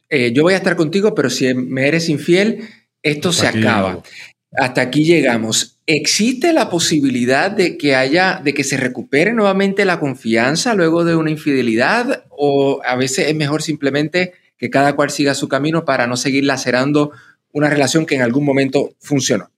eh, 0.10 0.34
yo 0.34 0.44
voy 0.44 0.54
a 0.54 0.58
estar 0.58 0.76
contigo, 0.76 1.16
pero 1.16 1.30
si 1.30 1.54
me 1.54 1.88
eres 1.88 2.10
infiel, 2.10 2.68
esto 3.02 3.32
se 3.32 3.48
acaba. 3.48 4.04
Hasta 4.52 4.82
aquí 4.82 5.06
llegamos. 5.06 5.80
¿Existe 5.86 6.52
la 6.52 6.70
posibilidad 6.70 7.50
de 7.50 7.78
que 7.78 7.96
haya, 7.96 8.42
de 8.44 8.54
que 8.54 8.66
se 8.66 8.76
recupere 8.76 9.32
nuevamente 9.32 9.86
la 9.86 10.02
confianza 10.02 10.74
luego 10.74 11.06
de 11.06 11.16
una 11.16 11.32
infidelidad? 11.32 12.26
¿O 12.32 12.82
a 12.84 12.98
veces 12.98 13.30
es 13.30 13.36
mejor 13.36 13.62
simplemente 13.62 14.34
que 14.58 14.70
cada 14.70 14.98
cual 14.98 15.10
siga 15.10 15.36
su 15.36 15.48
camino 15.48 15.86
para 15.86 16.06
no 16.06 16.18
seguir 16.18 16.44
lacerando 16.44 17.14
una 17.54 17.70
relación 17.70 18.06
que 18.06 18.16
en 18.16 18.24
algún 18.24 18.44
momento 18.44 18.92
funcionó? 19.00 19.52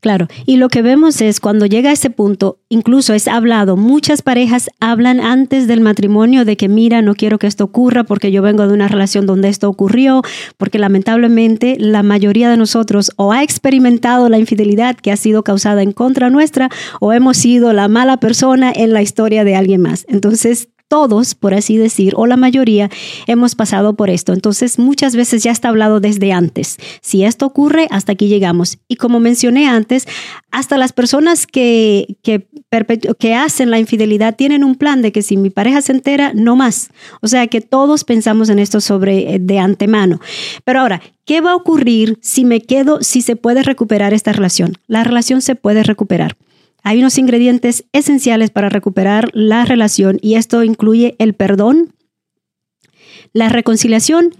Claro, 0.00 0.28
y 0.46 0.56
lo 0.56 0.68
que 0.68 0.82
vemos 0.82 1.20
es 1.20 1.40
cuando 1.40 1.66
llega 1.66 1.90
a 1.90 1.92
ese 1.92 2.10
punto, 2.10 2.58
incluso 2.68 3.14
es 3.14 3.28
hablado, 3.28 3.76
muchas 3.76 4.22
parejas 4.22 4.68
hablan 4.80 5.20
antes 5.20 5.68
del 5.68 5.80
matrimonio 5.80 6.44
de 6.44 6.56
que 6.56 6.68
mira, 6.68 7.02
no 7.02 7.14
quiero 7.14 7.38
que 7.38 7.46
esto 7.46 7.64
ocurra 7.64 8.04
porque 8.04 8.32
yo 8.32 8.42
vengo 8.42 8.66
de 8.66 8.74
una 8.74 8.88
relación 8.88 9.26
donde 9.26 9.48
esto 9.48 9.68
ocurrió, 9.68 10.22
porque 10.56 10.78
lamentablemente 10.78 11.76
la 11.78 12.02
mayoría 12.02 12.50
de 12.50 12.56
nosotros 12.56 13.12
o 13.16 13.32
ha 13.32 13.42
experimentado 13.42 14.28
la 14.28 14.38
infidelidad 14.38 14.96
que 14.96 15.12
ha 15.12 15.16
sido 15.16 15.42
causada 15.42 15.82
en 15.82 15.92
contra 15.92 16.30
nuestra 16.30 16.68
o 17.00 17.12
hemos 17.12 17.36
sido 17.36 17.72
la 17.72 17.88
mala 17.88 18.18
persona 18.18 18.72
en 18.74 18.92
la 18.92 19.02
historia 19.02 19.44
de 19.44 19.56
alguien 19.56 19.82
más. 19.82 20.04
Entonces, 20.08 20.68
todos, 20.90 21.36
por 21.36 21.54
así 21.54 21.76
decir, 21.76 22.14
o 22.16 22.26
la 22.26 22.36
mayoría, 22.36 22.90
hemos 23.28 23.54
pasado 23.54 23.94
por 23.94 24.10
esto. 24.10 24.32
Entonces, 24.32 24.76
muchas 24.76 25.14
veces 25.14 25.44
ya 25.44 25.52
está 25.52 25.68
hablado 25.68 26.00
desde 26.00 26.32
antes. 26.32 26.78
Si 27.00 27.22
esto 27.22 27.46
ocurre, 27.46 27.86
hasta 27.92 28.12
aquí 28.12 28.26
llegamos. 28.26 28.78
Y 28.88 28.96
como 28.96 29.20
mencioné 29.20 29.68
antes, 29.68 30.08
hasta 30.50 30.76
las 30.76 30.92
personas 30.92 31.46
que, 31.46 32.16
que, 32.24 32.48
que 33.20 33.34
hacen 33.36 33.70
la 33.70 33.78
infidelidad 33.78 34.34
tienen 34.34 34.64
un 34.64 34.74
plan 34.74 35.00
de 35.00 35.12
que 35.12 35.22
si 35.22 35.36
mi 35.36 35.48
pareja 35.48 35.80
se 35.80 35.92
entera, 35.92 36.32
no 36.34 36.56
más. 36.56 36.90
O 37.22 37.28
sea 37.28 37.46
que 37.46 37.60
todos 37.60 38.02
pensamos 38.02 38.48
en 38.48 38.58
esto 38.58 38.80
sobre 38.80 39.36
eh, 39.36 39.38
de 39.38 39.60
antemano. 39.60 40.20
Pero 40.64 40.80
ahora, 40.80 41.00
¿qué 41.24 41.40
va 41.40 41.52
a 41.52 41.56
ocurrir 41.56 42.18
si 42.20 42.44
me 42.44 42.62
quedo, 42.62 43.00
si 43.00 43.22
se 43.22 43.36
puede 43.36 43.62
recuperar 43.62 44.12
esta 44.12 44.32
relación? 44.32 44.76
La 44.88 45.04
relación 45.04 45.40
se 45.40 45.54
puede 45.54 45.84
recuperar. 45.84 46.36
Hay 46.82 47.00
unos 47.00 47.18
ingredientes 47.18 47.84
esenciales 47.92 48.50
para 48.50 48.68
recuperar 48.68 49.30
la 49.32 49.64
relación 49.64 50.18
y 50.22 50.34
esto 50.34 50.62
incluye 50.62 51.16
el 51.18 51.34
perdón, 51.34 51.94
la 53.32 53.48
reconciliación 53.48 54.34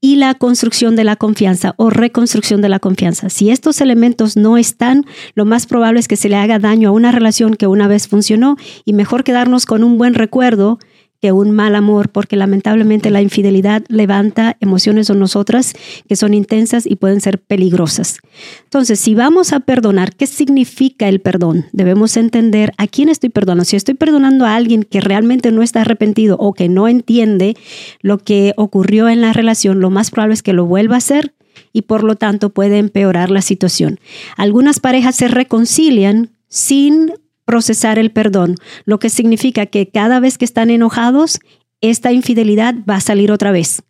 y 0.00 0.16
la 0.16 0.34
construcción 0.34 0.94
de 0.94 1.04
la 1.04 1.16
confianza 1.16 1.74
o 1.78 1.90
reconstrucción 1.90 2.60
de 2.60 2.68
la 2.68 2.78
confianza. 2.78 3.30
Si 3.30 3.50
estos 3.50 3.80
elementos 3.80 4.36
no 4.36 4.58
están, 4.58 5.04
lo 5.34 5.44
más 5.44 5.66
probable 5.66 6.00
es 6.00 6.08
que 6.08 6.16
se 6.16 6.28
le 6.28 6.36
haga 6.36 6.58
daño 6.58 6.90
a 6.90 6.92
una 6.92 7.12
relación 7.12 7.54
que 7.54 7.66
una 7.66 7.88
vez 7.88 8.06
funcionó 8.06 8.56
y 8.84 8.92
mejor 8.92 9.24
quedarnos 9.24 9.66
con 9.66 9.82
un 9.82 9.98
buen 9.98 10.14
recuerdo 10.14 10.78
que 11.20 11.32
un 11.32 11.50
mal 11.50 11.74
amor, 11.74 12.10
porque 12.10 12.36
lamentablemente 12.36 13.10
la 13.10 13.22
infidelidad 13.22 13.84
levanta 13.88 14.56
emociones 14.60 15.10
en 15.10 15.18
nosotras 15.18 15.74
que 16.08 16.16
son 16.16 16.34
intensas 16.34 16.86
y 16.86 16.96
pueden 16.96 17.20
ser 17.20 17.38
peligrosas. 17.38 18.18
Entonces, 18.64 19.00
si 19.00 19.14
vamos 19.14 19.52
a 19.52 19.60
perdonar, 19.60 20.14
¿qué 20.14 20.26
significa 20.26 21.08
el 21.08 21.20
perdón? 21.20 21.66
Debemos 21.72 22.16
entender 22.16 22.72
a 22.76 22.86
quién 22.86 23.08
estoy 23.08 23.30
perdonando. 23.30 23.64
Si 23.64 23.76
estoy 23.76 23.94
perdonando 23.94 24.44
a 24.44 24.54
alguien 24.54 24.82
que 24.82 25.00
realmente 25.00 25.52
no 25.52 25.62
está 25.62 25.82
arrepentido 25.82 26.36
o 26.38 26.52
que 26.52 26.68
no 26.68 26.88
entiende 26.88 27.56
lo 28.00 28.18
que 28.18 28.52
ocurrió 28.56 29.08
en 29.08 29.20
la 29.20 29.32
relación, 29.32 29.80
lo 29.80 29.90
más 29.90 30.10
probable 30.10 30.34
es 30.34 30.42
que 30.42 30.52
lo 30.52 30.66
vuelva 30.66 30.96
a 30.96 30.98
hacer 30.98 31.34
y 31.72 31.82
por 31.82 32.04
lo 32.04 32.16
tanto 32.16 32.50
puede 32.50 32.78
empeorar 32.78 33.30
la 33.30 33.42
situación. 33.42 33.98
Algunas 34.36 34.80
parejas 34.80 35.16
se 35.16 35.28
reconcilian 35.28 36.30
sin 36.48 37.12
procesar 37.46 37.98
el 37.98 38.10
perdón, 38.10 38.56
lo 38.84 38.98
que 38.98 39.08
significa 39.08 39.64
que 39.64 39.88
cada 39.88 40.20
vez 40.20 40.36
que 40.36 40.44
están 40.44 40.68
enojados, 40.68 41.38
esta 41.80 42.12
infidelidad 42.12 42.74
va 42.88 42.96
a 42.96 43.00
salir 43.00 43.32
otra 43.32 43.52
vez. 43.52 43.82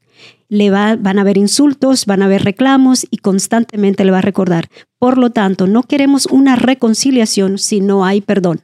Le 0.49 0.71
va, 0.71 0.95
van 0.95 1.19
a 1.19 1.23
haber 1.23 1.39
insultos, 1.39 2.07
van 2.07 2.23
a 2.23 2.27
haber 2.27 2.45
reclamos 2.45 3.07
y 3.11 3.17
constantemente 3.17 4.05
le 4.05 4.13
va 4.13 4.19
a 4.19 4.23
recordar. 4.23 4.69
Por 4.99 5.19
lo 5.19 5.31
tanto, 5.31 5.67
no 5.67 5.83
queremos 5.83 6.27
una 6.27 6.55
reconciliación 6.55 7.59
si 7.59 7.81
no 7.81 8.05
hay 8.05 8.21
perdón. 8.21 8.61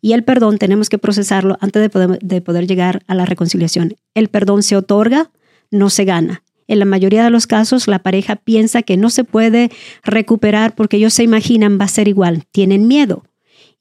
Y 0.00 0.12
el 0.12 0.22
perdón 0.22 0.58
tenemos 0.58 0.90
que 0.90 0.98
procesarlo 0.98 1.56
antes 1.60 1.82
de 1.82 1.88
poder, 1.88 2.18
de 2.20 2.40
poder 2.40 2.66
llegar 2.66 3.02
a 3.08 3.14
la 3.14 3.24
reconciliación. 3.24 3.96
El 4.14 4.28
perdón 4.28 4.62
se 4.62 4.76
otorga, 4.76 5.30
no 5.70 5.90
se 5.90 6.04
gana. 6.04 6.44
En 6.68 6.78
la 6.78 6.84
mayoría 6.84 7.24
de 7.24 7.30
los 7.30 7.46
casos, 7.46 7.88
la 7.88 7.98
pareja 8.00 8.36
piensa 8.36 8.82
que 8.82 8.96
no 8.96 9.10
se 9.10 9.24
puede 9.24 9.70
recuperar 10.02 10.74
porque 10.74 10.98
ellos 10.98 11.14
se 11.14 11.22
imaginan 11.22 11.78
va 11.80 11.86
a 11.86 11.88
ser 11.88 12.08
igual. 12.08 12.44
Tienen 12.52 12.86
miedo 12.86 13.24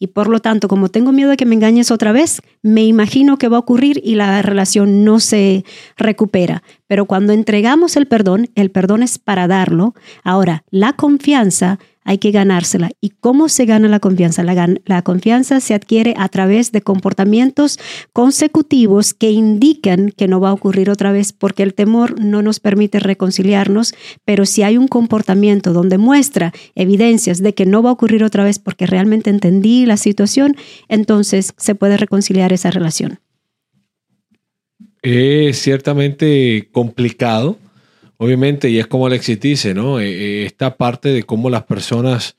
y 0.04 0.08
por 0.08 0.28
lo 0.28 0.42
tanto, 0.42 0.68
como 0.68 0.90
tengo 0.90 1.14
miedo 1.14 1.30
de 1.30 1.38
que 1.38 1.46
me 1.46 1.56
engañes 1.56 1.90
otra 1.90 2.12
vez, 2.12 2.42
me 2.62 2.84
imagino 2.84 3.38
que 3.38 3.48
va 3.48 3.56
a 3.56 3.62
ocurrir 3.62 4.02
y 4.04 4.16
la 4.16 4.42
relación 4.42 5.06
no 5.06 5.22
se 5.22 5.64
recupera. 5.96 6.62
Pero 6.88 7.06
cuando 7.06 7.32
entregamos 7.32 7.96
el 7.96 8.06
perdón, 8.06 8.50
el 8.56 8.70
perdón 8.70 9.02
es 9.02 9.18
para 9.18 9.48
darlo. 9.48 9.96
Ahora, 10.22 10.66
la 10.72 10.92
confianza 10.92 11.80
hay 12.04 12.18
que 12.18 12.32
ganársela. 12.32 12.92
¿Y 13.02 13.10
cómo 13.10 13.50
se 13.50 13.66
gana 13.66 13.88
la 13.88 14.00
confianza? 14.00 14.44
La, 14.44 15.02
confianza 15.02 15.60
se 15.60 15.74
adquiere 15.74 16.14
a 16.18 16.30
través 16.30 16.72
de 16.72 16.82
comportamientos 16.82 17.80
consecutivos 18.12 19.14
que 19.14 19.32
indican 19.32 20.10
que 20.10 20.28
no 20.28 20.40
va 20.40 20.50
a 20.50 20.54
ocurrir 20.54 20.90
otra 20.90 21.12
vez, 21.12 21.34
porque 21.34 21.64
el 21.64 21.74
temor 21.74 22.20
no 22.20 22.42
nos 22.42 22.60
permite 22.60 23.00
reconciliarnos, 23.00 23.94
pero 24.26 24.46
si 24.46 24.64
hay 24.64 24.78
un 24.78 24.88
comportamiento 24.88 25.74
donde 25.74 25.98
muestra 25.98 26.54
evidencias 26.76 27.42
de 27.42 27.54
que 27.54 27.66
no 27.66 27.84
va 27.84 27.90
a 27.90 27.94
ocurrir 27.94 28.24
otra 28.24 28.44
vez 28.44 28.60
porque 28.60 28.86
realmente 28.86 29.30
entendí 29.30 29.86
la 29.86 29.98
situación, 29.98 30.56
entonces 30.88 31.54
se 31.58 31.76
puede 31.76 31.98
reconciliar 31.98 32.54
esa 32.54 32.72
relación. 32.72 33.20
Es 35.02 35.60
ciertamente 35.62 36.70
complicado 36.72 37.58
obviamente, 38.24 38.70
y 38.70 38.80
es 38.80 38.88
como 38.88 39.08
Alexis 39.08 39.40
dice, 39.40 39.74
¿no? 39.74 40.00
Eh, 40.00 40.10
eh, 40.10 40.46
esta 40.46 40.78
parte 40.78 41.10
de 41.10 41.24
cómo 41.24 41.50
las 41.50 41.64
personas, 41.64 42.38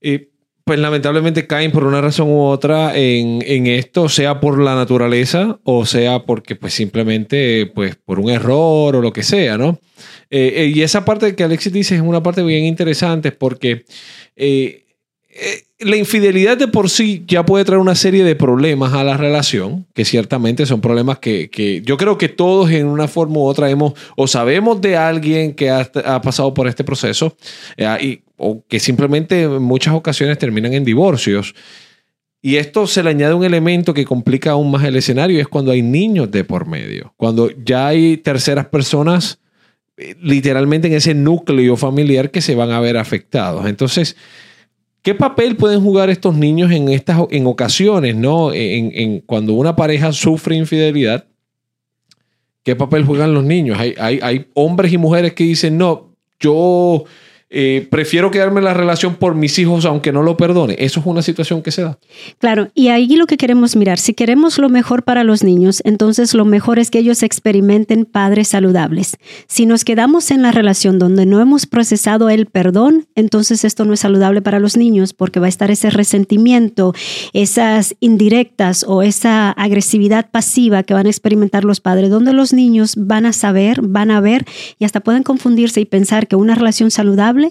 eh, 0.00 0.28
pues 0.64 0.78
lamentablemente 0.78 1.46
caen 1.46 1.72
por 1.72 1.84
una 1.84 2.00
razón 2.00 2.28
u 2.28 2.40
otra 2.42 2.96
en, 2.96 3.42
en, 3.46 3.66
esto, 3.66 4.08
sea 4.08 4.40
por 4.40 4.60
la 4.60 4.76
naturaleza 4.76 5.58
o 5.64 5.84
sea 5.86 6.20
porque 6.20 6.54
pues 6.54 6.72
simplemente 6.72 7.66
pues 7.74 7.96
por 7.96 8.20
un 8.20 8.30
error 8.30 8.94
o 8.94 9.00
lo 9.00 9.12
que 9.12 9.24
sea, 9.24 9.58
¿no? 9.58 9.80
y 10.30 10.80
esa 10.80 11.04
parte 11.04 11.34
que 11.34 11.44
Alexis 11.44 11.72
dice 11.72 11.94
es 11.96 12.00
una 12.00 12.22
parte 12.22 12.42
bien 12.42 12.64
interesante 12.64 13.32
porque 13.32 13.84
la 15.78 15.96
infidelidad 15.96 16.56
de 16.56 16.68
por 16.68 16.90
sí 16.90 17.24
ya 17.26 17.44
puede 17.44 17.64
traer 17.64 17.80
una 17.80 17.94
serie 17.94 18.24
de 18.24 18.36
problemas 18.36 18.92
a 18.92 19.04
la 19.04 19.16
relación, 19.16 19.86
que 19.94 20.04
ciertamente 20.04 20.66
son 20.66 20.80
problemas 20.80 21.18
que, 21.18 21.82
yo 21.84 21.96
creo 21.96 22.18
que 22.18 22.28
todos 22.28 22.70
en 22.70 22.86
una 22.86 23.08
forma 23.08 23.38
u 23.38 23.44
otra 23.44 23.70
hemos 23.70 23.94
o 24.16 24.26
sabemos 24.26 24.80
de 24.80 24.96
alguien 24.96 25.54
que 25.54 25.70
ha, 25.70 25.90
pasado 26.22 26.52
por 26.54 26.68
este 26.68 26.84
proceso 26.84 27.36
eh, 27.76 28.20
o 28.36 28.62
que 28.68 28.80
simplemente 28.80 29.42
en 29.42 29.62
muchas 29.62 29.94
ocasiones 29.94 30.38
terminan 30.38 30.74
en 30.74 30.84
divorcios. 30.84 31.54
Y 32.44 32.56
esto 32.56 32.88
se 32.88 33.04
le 33.04 33.10
añade 33.10 33.34
un 33.34 33.44
elemento 33.44 33.94
que 33.94 34.04
complica 34.04 34.50
aún 34.50 34.70
más 34.72 34.82
el 34.84 34.96
escenario, 34.96 35.40
es 35.40 35.46
cuando 35.46 35.70
hay 35.70 35.80
niños 35.80 36.30
de 36.30 36.42
por 36.42 36.66
medio, 36.66 37.14
cuando 37.16 37.50
ya 37.64 37.86
hay 37.86 38.16
terceras 38.16 38.66
personas 38.66 39.38
eh, 39.96 40.16
literalmente 40.20 40.88
en 40.88 40.94
ese 40.94 41.14
núcleo 41.14 41.76
familiar 41.76 42.30
que 42.30 42.40
se 42.40 42.56
van 42.56 42.72
a 42.72 42.80
ver 42.80 42.96
afectados. 42.96 43.66
Entonces, 43.66 44.16
¿Qué 45.02 45.16
papel 45.16 45.56
pueden 45.56 45.80
jugar 45.82 46.10
estos 46.10 46.36
niños 46.36 46.70
en 46.70 46.88
estas 46.88 47.18
en 47.30 47.46
ocasiones, 47.46 48.14
no? 48.14 48.52
En, 48.52 49.20
cuando 49.20 49.54
una 49.54 49.74
pareja 49.74 50.12
sufre 50.12 50.54
infidelidad, 50.54 51.26
¿qué 52.62 52.76
papel 52.76 53.04
juegan 53.04 53.34
los 53.34 53.42
niños? 53.42 53.78
Hay, 53.80 53.94
hay, 53.98 54.20
hay 54.22 54.46
hombres 54.54 54.92
y 54.92 54.98
mujeres 54.98 55.32
que 55.32 55.42
dicen, 55.42 55.76
no, 55.76 56.14
yo 56.38 57.04
eh, 57.54 57.86
prefiero 57.90 58.30
quedarme 58.30 58.60
en 58.60 58.64
la 58.64 58.72
relación 58.72 59.16
por 59.16 59.34
mis 59.34 59.58
hijos 59.58 59.84
aunque 59.84 60.10
no 60.10 60.22
lo 60.22 60.38
perdone. 60.38 60.74
Eso 60.78 61.00
es 61.00 61.06
una 61.06 61.20
situación 61.20 61.62
que 61.62 61.70
se 61.70 61.82
da. 61.82 61.98
Claro, 62.38 62.70
y 62.74 62.88
ahí 62.88 63.14
lo 63.14 63.26
que 63.26 63.36
queremos 63.36 63.76
mirar, 63.76 63.98
si 63.98 64.14
queremos 64.14 64.58
lo 64.58 64.70
mejor 64.70 65.02
para 65.02 65.22
los 65.22 65.44
niños, 65.44 65.82
entonces 65.84 66.32
lo 66.32 66.46
mejor 66.46 66.78
es 66.78 66.90
que 66.90 66.98
ellos 66.98 67.22
experimenten 67.22 68.06
padres 68.06 68.48
saludables. 68.48 69.18
Si 69.48 69.66
nos 69.66 69.84
quedamos 69.84 70.30
en 70.30 70.40
la 70.40 70.50
relación 70.50 70.98
donde 70.98 71.26
no 71.26 71.40
hemos 71.40 71.66
procesado 71.66 72.30
el 72.30 72.46
perdón, 72.46 73.06
entonces 73.14 73.64
esto 73.64 73.84
no 73.84 73.92
es 73.92 74.00
saludable 74.00 74.40
para 74.40 74.58
los 74.58 74.78
niños 74.78 75.12
porque 75.12 75.38
va 75.38 75.46
a 75.46 75.50
estar 75.50 75.70
ese 75.70 75.90
resentimiento, 75.90 76.94
esas 77.34 77.94
indirectas 78.00 78.82
o 78.88 79.02
esa 79.02 79.50
agresividad 79.50 80.30
pasiva 80.30 80.84
que 80.84 80.94
van 80.94 81.06
a 81.06 81.10
experimentar 81.10 81.64
los 81.64 81.80
padres, 81.80 82.08
donde 82.08 82.32
los 82.32 82.54
niños 82.54 82.94
van 82.96 83.26
a 83.26 83.34
saber, 83.34 83.82
van 83.82 84.10
a 84.10 84.22
ver 84.22 84.46
y 84.78 84.86
hasta 84.86 85.00
pueden 85.00 85.22
confundirse 85.22 85.82
y 85.82 85.84
pensar 85.84 86.28
que 86.28 86.36
una 86.36 86.54
relación 86.54 86.90
saludable 86.90 87.41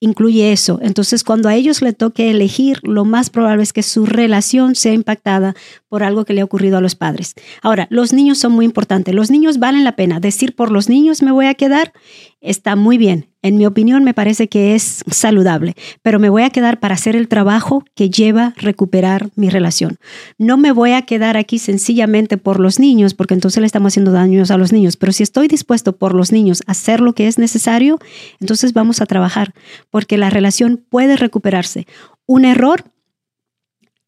incluye 0.00 0.52
eso. 0.52 0.78
Entonces, 0.82 1.24
cuando 1.24 1.48
a 1.48 1.54
ellos 1.54 1.82
le 1.82 1.92
toque 1.92 2.30
elegir, 2.30 2.78
lo 2.82 3.04
más 3.04 3.30
probable 3.30 3.62
es 3.62 3.72
que 3.72 3.82
su 3.82 4.06
relación 4.06 4.74
sea 4.74 4.92
impactada 4.92 5.54
por 5.88 6.02
algo 6.02 6.24
que 6.24 6.34
le 6.34 6.40
ha 6.40 6.44
ocurrido 6.44 6.78
a 6.78 6.80
los 6.80 6.94
padres. 6.94 7.34
Ahora, 7.62 7.86
los 7.90 8.12
niños 8.12 8.38
son 8.38 8.52
muy 8.52 8.64
importantes. 8.64 9.14
Los 9.14 9.30
niños 9.30 9.58
valen 9.58 9.84
la 9.84 9.96
pena. 9.96 10.20
Decir 10.20 10.54
por 10.54 10.70
los 10.70 10.88
niños 10.88 11.22
me 11.22 11.32
voy 11.32 11.46
a 11.46 11.54
quedar 11.54 11.92
está 12.40 12.76
muy 12.76 12.98
bien. 12.98 13.28
En 13.40 13.56
mi 13.56 13.66
opinión, 13.66 14.02
me 14.02 14.14
parece 14.14 14.48
que 14.48 14.74
es 14.74 15.04
saludable, 15.08 15.74
pero 16.02 16.18
me 16.18 16.28
voy 16.28 16.42
a 16.42 16.50
quedar 16.50 16.80
para 16.80 16.94
hacer 16.94 17.14
el 17.14 17.28
trabajo 17.28 17.84
que 17.94 18.10
lleva 18.10 18.52
recuperar 18.56 19.30
mi 19.36 19.48
relación. 19.48 19.98
No 20.38 20.56
me 20.56 20.72
voy 20.72 20.90
a 20.90 21.02
quedar 21.02 21.36
aquí 21.36 21.60
sencillamente 21.60 22.36
por 22.36 22.58
los 22.58 22.80
niños, 22.80 23.14
porque 23.14 23.34
entonces 23.34 23.60
le 23.60 23.66
estamos 23.66 23.92
haciendo 23.92 24.10
daños 24.10 24.50
a 24.50 24.56
los 24.56 24.72
niños, 24.72 24.96
pero 24.96 25.12
si 25.12 25.22
estoy 25.22 25.46
dispuesto 25.46 25.96
por 25.96 26.14
los 26.14 26.32
niños 26.32 26.64
a 26.66 26.72
hacer 26.72 27.00
lo 27.00 27.14
que 27.14 27.28
es 27.28 27.38
necesario, 27.38 28.00
entonces 28.40 28.72
vamos 28.72 29.00
a 29.00 29.06
trabajar, 29.06 29.54
porque 29.88 30.18
la 30.18 30.30
relación 30.30 30.84
puede 30.88 31.16
recuperarse. 31.16 31.86
Un 32.26 32.44
error 32.44 32.84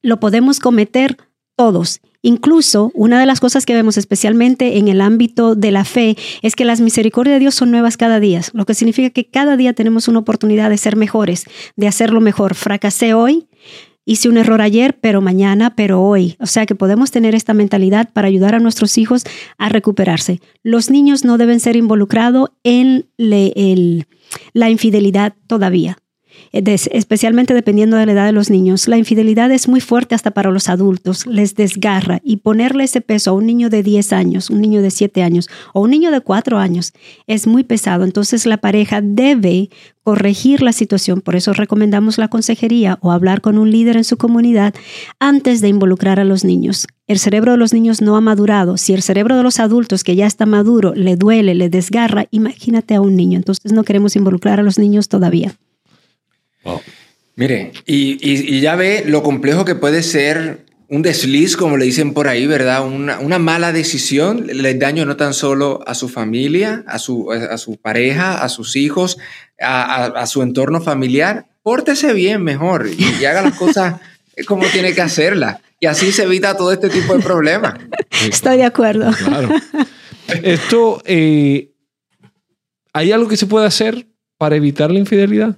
lo 0.02 0.18
podemos 0.18 0.58
cometer 0.58 1.18
todos 1.54 2.00
Incluso 2.22 2.90
una 2.94 3.18
de 3.18 3.26
las 3.26 3.40
cosas 3.40 3.64
que 3.64 3.74
vemos 3.74 3.96
especialmente 3.96 4.78
en 4.78 4.88
el 4.88 5.00
ámbito 5.00 5.54
de 5.54 5.70
la 5.70 5.84
fe 5.84 6.16
es 6.42 6.54
que 6.54 6.64
las 6.64 6.80
misericordias 6.80 7.36
de 7.36 7.40
Dios 7.40 7.54
son 7.54 7.70
nuevas 7.70 7.96
cada 7.96 8.20
día, 8.20 8.42
lo 8.52 8.66
que 8.66 8.74
significa 8.74 9.10
que 9.10 9.30
cada 9.30 9.56
día 9.56 9.72
tenemos 9.72 10.06
una 10.08 10.18
oportunidad 10.18 10.68
de 10.68 10.76
ser 10.76 10.96
mejores, 10.96 11.46
de 11.76 11.88
hacerlo 11.88 12.20
mejor. 12.20 12.54
Fracasé 12.54 13.14
hoy, 13.14 13.48
hice 14.04 14.28
un 14.28 14.36
error 14.36 14.60
ayer, 14.60 14.98
pero 15.00 15.22
mañana, 15.22 15.74
pero 15.74 16.02
hoy. 16.02 16.36
O 16.40 16.46
sea 16.46 16.66
que 16.66 16.74
podemos 16.74 17.10
tener 17.10 17.34
esta 17.34 17.54
mentalidad 17.54 18.10
para 18.12 18.28
ayudar 18.28 18.54
a 18.54 18.60
nuestros 18.60 18.98
hijos 18.98 19.24
a 19.56 19.70
recuperarse. 19.70 20.40
Los 20.62 20.90
niños 20.90 21.24
no 21.24 21.38
deben 21.38 21.60
ser 21.60 21.76
involucrados 21.76 22.50
en 22.64 23.08
la 23.16 24.70
infidelidad 24.70 25.34
todavía 25.46 25.96
especialmente 26.52 27.54
dependiendo 27.54 27.96
de 27.96 28.06
la 28.06 28.12
edad 28.12 28.26
de 28.26 28.32
los 28.32 28.50
niños. 28.50 28.88
La 28.88 28.98
infidelidad 28.98 29.50
es 29.52 29.68
muy 29.68 29.80
fuerte 29.80 30.14
hasta 30.14 30.32
para 30.32 30.50
los 30.50 30.68
adultos, 30.68 31.26
les 31.26 31.54
desgarra 31.54 32.20
y 32.24 32.38
ponerle 32.38 32.84
ese 32.84 33.00
peso 33.00 33.30
a 33.30 33.34
un 33.34 33.46
niño 33.46 33.70
de 33.70 33.82
10 33.82 34.12
años, 34.12 34.50
un 34.50 34.60
niño 34.60 34.82
de 34.82 34.90
7 34.90 35.22
años 35.22 35.48
o 35.72 35.82
un 35.82 35.90
niño 35.90 36.10
de 36.10 36.20
4 36.20 36.58
años 36.58 36.92
es 37.26 37.46
muy 37.46 37.64
pesado. 37.64 38.04
Entonces 38.04 38.46
la 38.46 38.56
pareja 38.58 39.00
debe 39.00 39.70
corregir 40.02 40.62
la 40.62 40.72
situación. 40.72 41.20
Por 41.20 41.36
eso 41.36 41.52
recomendamos 41.52 42.18
la 42.18 42.28
consejería 42.28 42.98
o 43.00 43.12
hablar 43.12 43.40
con 43.40 43.58
un 43.58 43.70
líder 43.70 43.96
en 43.96 44.04
su 44.04 44.16
comunidad 44.16 44.74
antes 45.18 45.60
de 45.60 45.68
involucrar 45.68 46.18
a 46.18 46.24
los 46.24 46.44
niños. 46.44 46.86
El 47.06 47.18
cerebro 47.18 47.52
de 47.52 47.58
los 47.58 47.72
niños 47.72 48.00
no 48.00 48.16
ha 48.16 48.20
madurado. 48.20 48.76
Si 48.76 48.92
el 48.92 49.02
cerebro 49.02 49.36
de 49.36 49.42
los 49.42 49.60
adultos 49.60 50.04
que 50.04 50.16
ya 50.16 50.26
está 50.26 50.46
maduro 50.46 50.94
le 50.94 51.16
duele, 51.16 51.54
le 51.54 51.68
desgarra, 51.68 52.26
imagínate 52.30 52.94
a 52.94 53.00
un 53.00 53.14
niño. 53.14 53.36
Entonces 53.36 53.72
no 53.72 53.84
queremos 53.84 54.16
involucrar 54.16 54.58
a 54.58 54.62
los 54.62 54.78
niños 54.78 55.08
todavía. 55.08 55.54
Mire, 57.36 57.72
y, 57.86 58.60
ya 58.60 58.76
ve 58.76 59.02
lo 59.06 59.22
complejo 59.22 59.64
que 59.64 59.74
puede 59.74 60.02
ser 60.02 60.66
un 60.88 61.02
desliz, 61.02 61.56
como 61.56 61.76
le 61.76 61.84
dicen 61.84 62.12
por 62.12 62.28
ahí, 62.28 62.46
¿verdad? 62.46 62.84
Una, 62.84 63.38
mala 63.38 63.72
decisión 63.72 64.46
le 64.46 64.74
daño 64.74 65.06
no 65.06 65.16
tan 65.16 65.32
solo 65.32 65.80
a 65.86 65.94
su 65.94 66.08
familia, 66.08 66.84
a 66.86 66.98
su, 66.98 67.30
a 67.32 67.56
su 67.58 67.76
pareja, 67.76 68.42
a 68.42 68.48
sus 68.48 68.76
hijos, 68.76 69.18
a, 69.58 70.26
su 70.26 70.42
entorno 70.42 70.80
familiar. 70.80 71.46
Pórtese 71.62 72.12
bien 72.12 72.42
mejor 72.42 72.88
y, 72.88 73.24
haga 73.24 73.42
las 73.42 73.54
cosas 73.54 74.00
como 74.46 74.66
tiene 74.66 74.92
que 74.92 75.00
hacerlas. 75.00 75.58
Y 75.78 75.86
así 75.86 76.12
se 76.12 76.24
evita 76.24 76.56
todo 76.56 76.72
este 76.72 76.90
tipo 76.90 77.16
de 77.16 77.22
problemas. 77.22 77.74
Estoy 78.28 78.58
de 78.58 78.64
acuerdo. 78.64 79.10
Claro. 79.12 79.48
Esto, 80.42 81.00
eh, 81.06 81.70
¿hay 82.92 83.12
algo 83.12 83.28
que 83.28 83.38
se 83.38 83.46
puede 83.46 83.66
hacer 83.66 84.08
para 84.36 84.56
evitar 84.56 84.90
la 84.90 84.98
infidelidad? 84.98 85.56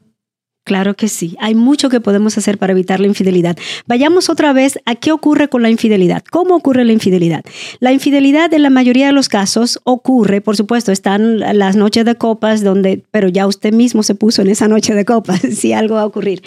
Claro 0.64 0.94
que 0.94 1.08
sí, 1.08 1.36
hay 1.40 1.56
mucho 1.56 1.88
que 1.88 2.00
podemos 2.00 2.38
hacer 2.38 2.56
para 2.56 2.72
evitar 2.72 3.00
la 3.00 3.08
infidelidad. 3.08 3.56
Vayamos 3.88 4.30
otra 4.30 4.52
vez 4.52 4.78
a 4.86 4.94
qué 4.94 5.10
ocurre 5.10 5.48
con 5.48 5.60
la 5.60 5.70
infidelidad. 5.70 6.22
¿Cómo 6.30 6.54
ocurre 6.54 6.84
la 6.84 6.92
infidelidad? 6.92 7.44
La 7.80 7.90
infidelidad 7.90 8.54
en 8.54 8.62
la 8.62 8.70
mayoría 8.70 9.06
de 9.06 9.12
los 9.12 9.28
casos 9.28 9.80
ocurre, 9.82 10.40
por 10.40 10.56
supuesto, 10.56 10.92
están 10.92 11.40
las 11.40 11.74
noches 11.74 12.04
de 12.04 12.14
copas 12.14 12.62
donde, 12.62 13.02
pero 13.10 13.28
ya 13.28 13.48
usted 13.48 13.74
mismo 13.74 14.04
se 14.04 14.14
puso 14.14 14.40
en 14.42 14.50
esa 14.50 14.68
noche 14.68 14.94
de 14.94 15.04
copas, 15.04 15.40
si 15.52 15.72
algo 15.72 15.96
va 15.96 16.02
a 16.02 16.06
ocurrir. 16.06 16.44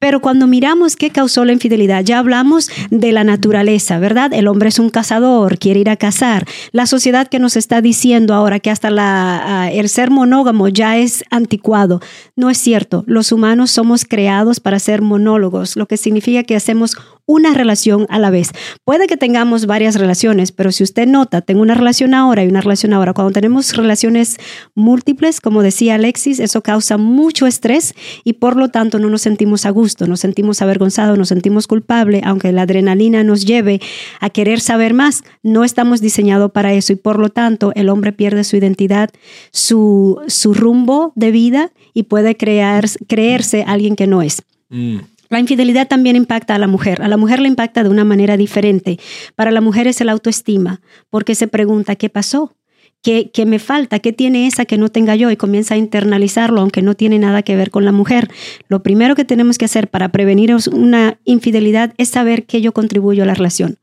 Pero 0.00 0.20
cuando 0.20 0.48
miramos 0.48 0.96
qué 0.96 1.10
causó 1.10 1.44
la 1.44 1.52
infidelidad, 1.52 2.02
ya 2.02 2.18
hablamos 2.18 2.68
de 2.90 3.12
la 3.12 3.22
naturaleza, 3.22 4.00
¿verdad? 4.00 4.32
El 4.34 4.48
hombre 4.48 4.70
es 4.70 4.80
un 4.80 4.90
cazador, 4.90 5.58
quiere 5.58 5.78
ir 5.78 5.90
a 5.90 5.96
cazar. 5.96 6.46
La 6.72 6.86
sociedad 6.86 7.28
que 7.28 7.38
nos 7.38 7.56
está 7.56 7.80
diciendo 7.80 8.34
ahora 8.34 8.58
que 8.58 8.70
hasta 8.70 8.90
la, 8.90 9.70
el 9.72 9.88
ser 9.88 10.10
monógamo 10.10 10.66
ya 10.66 10.98
es 10.98 11.22
anticuado, 11.30 12.00
no 12.34 12.50
es 12.50 12.58
cierto. 12.58 13.04
Los 13.06 13.30
humanos 13.30 13.51
somos 13.66 14.04
creados 14.04 14.60
para 14.60 14.78
ser 14.78 15.02
monólogos, 15.02 15.76
lo 15.76 15.86
que 15.86 15.96
significa 15.96 16.42
que 16.42 16.56
hacemos 16.56 16.96
una 17.26 17.54
relación 17.54 18.06
a 18.08 18.18
la 18.18 18.30
vez. 18.30 18.50
Puede 18.84 19.06
que 19.06 19.16
tengamos 19.16 19.66
varias 19.66 19.96
relaciones, 19.96 20.52
pero 20.52 20.72
si 20.72 20.82
usted 20.82 21.06
nota, 21.06 21.40
tengo 21.40 21.62
una 21.62 21.74
relación 21.74 22.14
ahora 22.14 22.44
y 22.44 22.48
una 22.48 22.60
relación 22.60 22.92
ahora. 22.92 23.12
Cuando 23.12 23.32
tenemos 23.32 23.76
relaciones 23.76 24.38
múltiples, 24.74 25.40
como 25.40 25.62
decía 25.62 25.94
Alexis, 25.94 26.40
eso 26.40 26.62
causa 26.62 26.96
mucho 26.96 27.46
estrés 27.46 27.94
y 28.24 28.34
por 28.34 28.56
lo 28.56 28.68
tanto 28.68 28.98
no 28.98 29.08
nos 29.08 29.22
sentimos 29.22 29.66
a 29.66 29.70
gusto, 29.70 30.06
nos 30.06 30.20
sentimos 30.20 30.62
avergonzados, 30.62 31.18
nos 31.18 31.28
sentimos 31.28 31.66
culpables, 31.66 32.22
aunque 32.24 32.52
la 32.52 32.62
adrenalina 32.62 33.24
nos 33.24 33.44
lleve 33.44 33.80
a 34.20 34.30
querer 34.30 34.60
saber 34.60 34.94
más, 34.94 35.22
no 35.42 35.64
estamos 35.64 36.00
diseñados 36.00 36.50
para 36.52 36.72
eso 36.72 36.92
y 36.92 36.96
por 36.96 37.18
lo 37.18 37.28
tanto 37.28 37.72
el 37.74 37.88
hombre 37.88 38.12
pierde 38.12 38.44
su 38.44 38.56
identidad, 38.56 39.10
su, 39.52 40.20
su 40.26 40.54
rumbo 40.54 41.12
de 41.14 41.30
vida 41.30 41.72
y 41.94 42.04
puede 42.04 42.36
crear, 42.36 42.86
creerse 43.08 43.64
alguien 43.66 43.96
que 43.96 44.06
no 44.06 44.22
es. 44.22 44.42
Mm. 44.70 44.98
La 45.32 45.40
infidelidad 45.40 45.88
también 45.88 46.14
impacta 46.14 46.54
a 46.54 46.58
la 46.58 46.66
mujer. 46.66 47.00
A 47.00 47.08
la 47.08 47.16
mujer 47.16 47.40
le 47.40 47.48
impacta 47.48 47.82
de 47.82 47.88
una 47.88 48.04
manera 48.04 48.36
diferente. 48.36 48.98
Para 49.34 49.50
la 49.50 49.62
mujer 49.62 49.86
es 49.86 49.98
el 50.02 50.10
autoestima, 50.10 50.82
porque 51.08 51.34
se 51.34 51.48
pregunta, 51.48 51.96
¿qué 51.96 52.10
pasó? 52.10 52.54
¿Qué, 53.00 53.30
¿Qué, 53.32 53.46
me 53.46 53.58
falta? 53.58 53.98
¿Qué 53.98 54.12
tiene 54.12 54.46
esa 54.46 54.66
que 54.66 54.76
no 54.76 54.90
tenga 54.90 55.16
yo? 55.16 55.30
Y 55.30 55.38
comienza 55.38 55.72
a 55.72 55.78
internalizarlo, 55.78 56.60
aunque 56.60 56.82
no 56.82 56.94
tiene 56.96 57.18
nada 57.18 57.40
que 57.40 57.56
ver 57.56 57.70
con 57.70 57.86
la 57.86 57.92
mujer. 57.92 58.30
Lo 58.68 58.82
primero 58.82 59.14
que 59.14 59.24
tenemos 59.24 59.56
que 59.56 59.64
hacer 59.64 59.88
para 59.88 60.10
prevenir 60.10 60.54
una 60.70 61.18
infidelidad 61.24 61.94
es 61.96 62.10
saber 62.10 62.44
qué 62.44 62.60
yo 62.60 62.72
contribuyo 62.72 63.22
a 63.22 63.26
la 63.26 63.34
relación. 63.34 63.78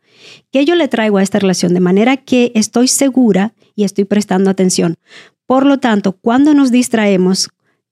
¿Qué 0.52 0.66
yo 0.66 0.76
le 0.76 0.88
traigo 0.88 1.18
a 1.18 1.24
esta 1.24 1.40
relación? 1.40 1.74
De 1.74 1.80
manera 1.80 2.18
que 2.18 2.52
estoy 2.54 2.88
segura 2.88 3.54
y 3.76 3.86
estoy 3.86 4.06
prestando 4.06 4.52
atención. 4.52 4.98
Por 5.48 5.66
lo 5.66 5.80
tanto, 5.80 6.12
cuando 6.12 6.54
nos 6.54 6.70
distraemos, 6.70 7.50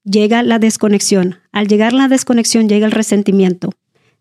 llega 0.10 0.44
la 0.44 0.60
desconexión. 0.60 1.40
Al 1.52 1.68
llegar 1.68 1.94
la 1.94 2.08
desconexión, 2.08 2.70
llega 2.70 2.86
el 2.86 2.92
resentimiento. 2.92 3.72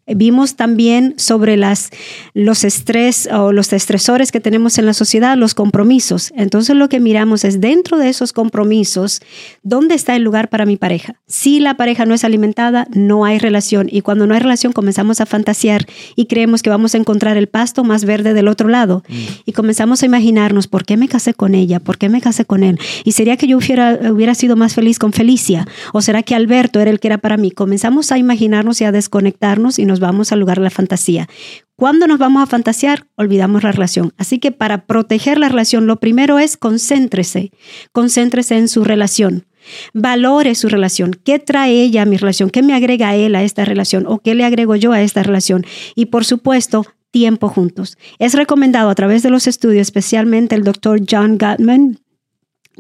Vimos 0.06 0.54
también 0.54 1.14
sobre 1.16 1.56
las, 1.56 1.90
los 2.32 2.62
estrés 2.64 3.28
o 3.32 3.52
los 3.52 3.72
estresores 3.72 4.30
que 4.30 4.40
tenemos 4.40 4.78
en 4.78 4.86
la 4.86 4.94
sociedad, 4.94 5.36
los 5.36 5.54
compromisos. 5.54 6.32
Entonces 6.36 6.76
lo 6.76 6.88
que 6.88 7.00
miramos 7.00 7.44
es 7.44 7.60
dentro 7.60 7.98
de 7.98 8.08
esos 8.08 8.32
compromisos, 8.32 9.20
¿dónde 9.62 9.94
está 9.94 10.14
el 10.14 10.22
lugar 10.22 10.48
para 10.48 10.64
mi 10.64 10.76
pareja? 10.76 11.16
Si 11.26 11.58
la 11.58 11.76
pareja 11.76 12.06
no 12.06 12.14
es 12.14 12.24
alimentada, 12.24 12.86
no 12.94 13.24
hay 13.24 13.38
relación. 13.38 13.88
Y 13.90 14.02
cuando 14.02 14.26
no 14.26 14.34
hay 14.34 14.40
relación 14.40 14.72
comenzamos 14.72 15.20
a 15.20 15.26
fantasear 15.26 15.86
y 16.14 16.26
creemos 16.26 16.62
que 16.62 16.70
vamos 16.70 16.94
a 16.94 16.98
encontrar 16.98 17.36
el 17.36 17.48
pasto 17.48 17.82
más 17.82 18.04
verde 18.04 18.34
del 18.34 18.48
otro 18.48 18.68
lado. 18.68 19.02
Mm. 19.08 19.14
Y 19.46 19.52
comenzamos 19.52 20.02
a 20.02 20.06
imaginarnos, 20.06 20.68
¿por 20.68 20.84
qué 20.84 20.96
me 20.96 21.08
casé 21.08 21.34
con 21.34 21.54
ella? 21.54 21.80
¿Por 21.80 21.98
qué 21.98 22.08
me 22.08 22.20
casé 22.20 22.44
con 22.44 22.62
él? 22.62 22.78
¿Y 23.04 23.12
sería 23.12 23.36
que 23.36 23.46
yo 23.46 23.58
hubiera, 23.58 23.98
hubiera 24.12 24.34
sido 24.34 24.56
más 24.56 24.74
feliz 24.74 24.98
con 24.98 25.12
Felicia? 25.12 25.66
¿O 25.92 26.00
será 26.00 26.22
que 26.22 26.34
Alberto 26.34 26.80
era 26.80 26.90
el 26.90 27.00
que 27.00 27.08
era 27.08 27.18
para 27.18 27.36
mí? 27.36 27.50
Comenzamos 27.50 28.12
a 28.12 28.18
imaginarnos 28.18 28.80
y 28.80 28.84
a 28.84 28.92
desconectarnos 28.92 29.78
y 29.78 29.84
nos 29.84 29.95
vamos 30.00 30.32
al 30.32 30.40
lugar 30.40 30.58
la 30.58 30.70
fantasía. 30.70 31.28
Cuando 31.76 32.06
nos 32.06 32.18
vamos 32.18 32.42
a 32.42 32.46
fantasear, 32.46 33.06
olvidamos 33.16 33.62
la 33.62 33.72
relación. 33.72 34.12
Así 34.16 34.38
que 34.38 34.52
para 34.52 34.86
proteger 34.86 35.38
la 35.38 35.48
relación, 35.48 35.86
lo 35.86 36.00
primero 36.00 36.38
es 36.38 36.56
concéntrese, 36.56 37.52
concéntrese 37.92 38.56
en 38.56 38.68
su 38.68 38.84
relación. 38.84 39.46
Valore 39.92 40.54
su 40.54 40.68
relación. 40.68 41.12
¿Qué 41.12 41.38
trae 41.38 41.82
ella 41.82 42.02
a 42.02 42.06
mi 42.06 42.16
relación? 42.16 42.50
¿Qué 42.50 42.62
me 42.62 42.74
agrega 42.74 43.14
él 43.16 43.34
a 43.34 43.42
esta 43.42 43.64
relación? 43.64 44.06
¿O 44.06 44.20
qué 44.20 44.34
le 44.34 44.44
agrego 44.44 44.76
yo 44.76 44.92
a 44.92 45.02
esta 45.02 45.22
relación? 45.22 45.66
Y 45.94 46.06
por 46.06 46.24
supuesto, 46.24 46.86
tiempo 47.10 47.48
juntos. 47.48 47.98
Es 48.18 48.34
recomendado 48.34 48.90
a 48.90 48.94
través 48.94 49.22
de 49.22 49.30
los 49.30 49.46
estudios, 49.46 49.82
especialmente 49.82 50.54
el 50.54 50.64
doctor 50.64 51.00
John 51.08 51.38
Gottman, 51.38 51.98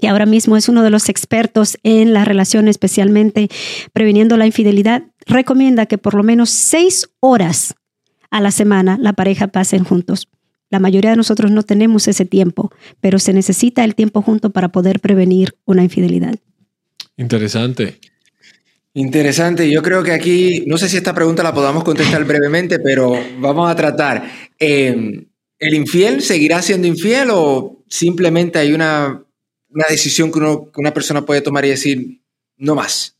que 0.00 0.08
ahora 0.08 0.26
mismo 0.26 0.56
es 0.56 0.68
uno 0.68 0.82
de 0.82 0.90
los 0.90 1.08
expertos 1.08 1.78
en 1.82 2.12
la 2.12 2.24
relación, 2.24 2.68
especialmente 2.68 3.48
previniendo 3.92 4.36
la 4.36 4.46
infidelidad, 4.46 5.04
recomienda 5.26 5.86
que 5.86 5.98
por 5.98 6.14
lo 6.14 6.22
menos 6.22 6.50
seis 6.50 7.08
horas 7.20 7.74
a 8.30 8.40
la 8.40 8.50
semana 8.50 8.98
la 9.00 9.12
pareja 9.12 9.48
pasen 9.48 9.84
juntos. 9.84 10.28
La 10.70 10.80
mayoría 10.80 11.10
de 11.10 11.16
nosotros 11.16 11.50
no 11.50 11.62
tenemos 11.62 12.08
ese 12.08 12.24
tiempo, 12.24 12.72
pero 13.00 13.18
se 13.18 13.32
necesita 13.32 13.84
el 13.84 13.94
tiempo 13.94 14.22
junto 14.22 14.50
para 14.50 14.70
poder 14.70 15.00
prevenir 15.00 15.54
una 15.64 15.84
infidelidad. 15.84 16.36
Interesante. 17.16 18.00
Interesante. 18.94 19.70
Yo 19.70 19.82
creo 19.82 20.02
que 20.02 20.12
aquí, 20.12 20.64
no 20.66 20.78
sé 20.78 20.88
si 20.88 20.96
esta 20.96 21.14
pregunta 21.14 21.42
la 21.42 21.54
podamos 21.54 21.84
contestar 21.84 22.24
brevemente, 22.24 22.78
pero 22.78 23.14
vamos 23.38 23.70
a 23.70 23.76
tratar. 23.76 24.24
Eh, 24.58 25.26
¿El 25.58 25.74
infiel 25.74 26.22
seguirá 26.22 26.62
siendo 26.62 26.86
infiel 26.86 27.28
o 27.30 27.84
simplemente 27.88 28.58
hay 28.58 28.72
una 28.72 29.22
una 29.76 29.86
decisión 29.90 30.32
que, 30.32 30.38
una 30.80 30.94
persona 30.94 31.24
puede 31.24 31.42
tomar 31.42 31.64
y 31.66 31.70
decir, 31.70 32.22
no 32.56 32.74
más? 32.74 33.15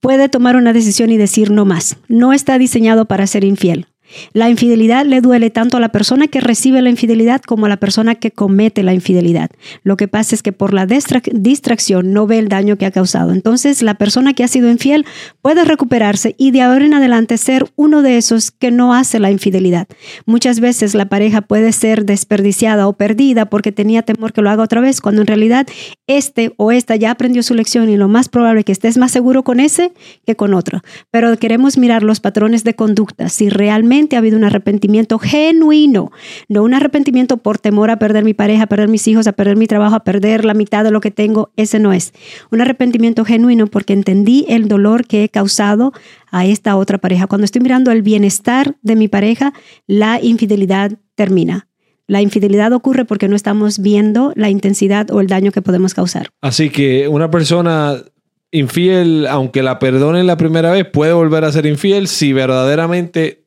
Puede 0.00 0.28
tomar 0.28 0.54
una 0.54 0.72
decisión 0.72 1.10
y 1.10 1.16
decir 1.16 1.50
no 1.50 1.64
más. 1.64 1.96
No 2.06 2.32
está 2.32 2.56
diseñado 2.56 3.06
para 3.06 3.26
ser 3.26 3.42
infiel. 3.42 3.86
La 4.32 4.48
infidelidad 4.50 5.06
le 5.06 5.20
duele 5.20 5.50
tanto 5.50 5.76
a 5.76 5.80
la 5.80 5.90
persona 5.90 6.28
que 6.28 6.40
recibe 6.40 6.82
la 6.82 6.90
infidelidad 6.90 7.42
como 7.42 7.66
a 7.66 7.68
la 7.68 7.76
persona 7.76 8.14
que 8.14 8.30
comete 8.30 8.82
la 8.82 8.94
infidelidad. 8.94 9.50
Lo 9.82 9.96
que 9.96 10.08
pasa 10.08 10.34
es 10.34 10.42
que 10.42 10.52
por 10.52 10.74
la 10.74 10.86
distracción 10.86 12.12
no 12.12 12.26
ve 12.26 12.38
el 12.38 12.48
daño 12.48 12.76
que 12.76 12.86
ha 12.86 12.90
causado. 12.90 13.32
Entonces, 13.32 13.82
la 13.82 13.94
persona 13.94 14.34
que 14.34 14.44
ha 14.44 14.48
sido 14.48 14.70
infiel 14.70 15.04
puede 15.42 15.64
recuperarse 15.64 16.34
y 16.38 16.50
de 16.50 16.62
ahora 16.62 16.86
en 16.86 16.94
adelante 16.94 17.36
ser 17.38 17.66
uno 17.76 18.02
de 18.02 18.16
esos 18.16 18.50
que 18.50 18.70
no 18.70 18.94
hace 18.94 19.18
la 19.18 19.30
infidelidad. 19.30 19.88
Muchas 20.26 20.60
veces 20.60 20.94
la 20.94 21.08
pareja 21.08 21.42
puede 21.42 21.72
ser 21.72 22.04
desperdiciada 22.04 22.88
o 22.88 22.94
perdida 22.94 23.46
porque 23.46 23.72
tenía 23.72 24.02
temor 24.02 24.32
que 24.32 24.42
lo 24.42 24.50
haga 24.50 24.62
otra 24.62 24.80
vez, 24.80 25.00
cuando 25.00 25.22
en 25.22 25.26
realidad 25.26 25.66
este 26.06 26.52
o 26.56 26.72
esta 26.72 26.96
ya 26.96 27.10
aprendió 27.10 27.42
su 27.42 27.54
lección 27.54 27.88
y 27.90 27.96
lo 27.96 28.08
más 28.08 28.28
probable 28.28 28.60
es 28.60 28.66
que 28.66 28.72
estés 28.72 28.98
más 28.98 29.12
seguro 29.12 29.42
con 29.44 29.60
ese 29.60 29.92
que 30.26 30.36
con 30.36 30.54
otro. 30.54 30.80
Pero 31.10 31.36
queremos 31.38 31.78
mirar 31.78 32.02
los 32.02 32.20
patrones 32.20 32.64
de 32.64 32.74
conducta, 32.74 33.28
si 33.28 33.48
realmente 33.48 33.97
ha 34.14 34.18
habido 34.18 34.36
un 34.36 34.44
arrepentimiento 34.44 35.18
genuino, 35.18 36.12
no 36.48 36.62
un 36.62 36.74
arrepentimiento 36.74 37.38
por 37.38 37.58
temor 37.58 37.90
a 37.90 37.98
perder 37.98 38.24
mi 38.24 38.34
pareja, 38.34 38.64
a 38.64 38.66
perder 38.66 38.88
mis 38.88 39.06
hijos, 39.08 39.26
a 39.26 39.32
perder 39.32 39.56
mi 39.56 39.66
trabajo, 39.66 39.96
a 39.96 40.04
perder 40.04 40.44
la 40.44 40.54
mitad 40.54 40.84
de 40.84 40.90
lo 40.90 41.00
que 41.00 41.10
tengo, 41.10 41.50
ese 41.56 41.78
no 41.78 41.92
es. 41.92 42.12
Un 42.50 42.60
arrepentimiento 42.60 43.24
genuino 43.24 43.66
porque 43.66 43.92
entendí 43.92 44.46
el 44.48 44.68
dolor 44.68 45.06
que 45.06 45.24
he 45.24 45.28
causado 45.28 45.92
a 46.30 46.46
esta 46.46 46.76
otra 46.76 46.98
pareja. 46.98 47.26
Cuando 47.26 47.44
estoy 47.44 47.60
mirando 47.60 47.90
el 47.90 48.02
bienestar 48.02 48.76
de 48.82 48.96
mi 48.96 49.08
pareja, 49.08 49.52
la 49.86 50.20
infidelidad 50.22 50.98
termina. 51.14 51.68
La 52.06 52.22
infidelidad 52.22 52.72
ocurre 52.72 53.04
porque 53.04 53.28
no 53.28 53.36
estamos 53.36 53.80
viendo 53.80 54.32
la 54.34 54.48
intensidad 54.48 55.10
o 55.10 55.20
el 55.20 55.26
daño 55.26 55.52
que 55.52 55.60
podemos 55.60 55.92
causar. 55.92 56.28
Así 56.40 56.70
que 56.70 57.06
una 57.06 57.30
persona 57.30 58.02
infiel, 58.50 59.26
aunque 59.26 59.62
la 59.62 59.78
perdone 59.78 60.24
la 60.24 60.36
primera 60.36 60.70
vez, 60.70 60.86
puede 60.90 61.12
volver 61.12 61.44
a 61.44 61.52
ser 61.52 61.66
infiel 61.66 62.08
si 62.08 62.32
verdaderamente 62.32 63.44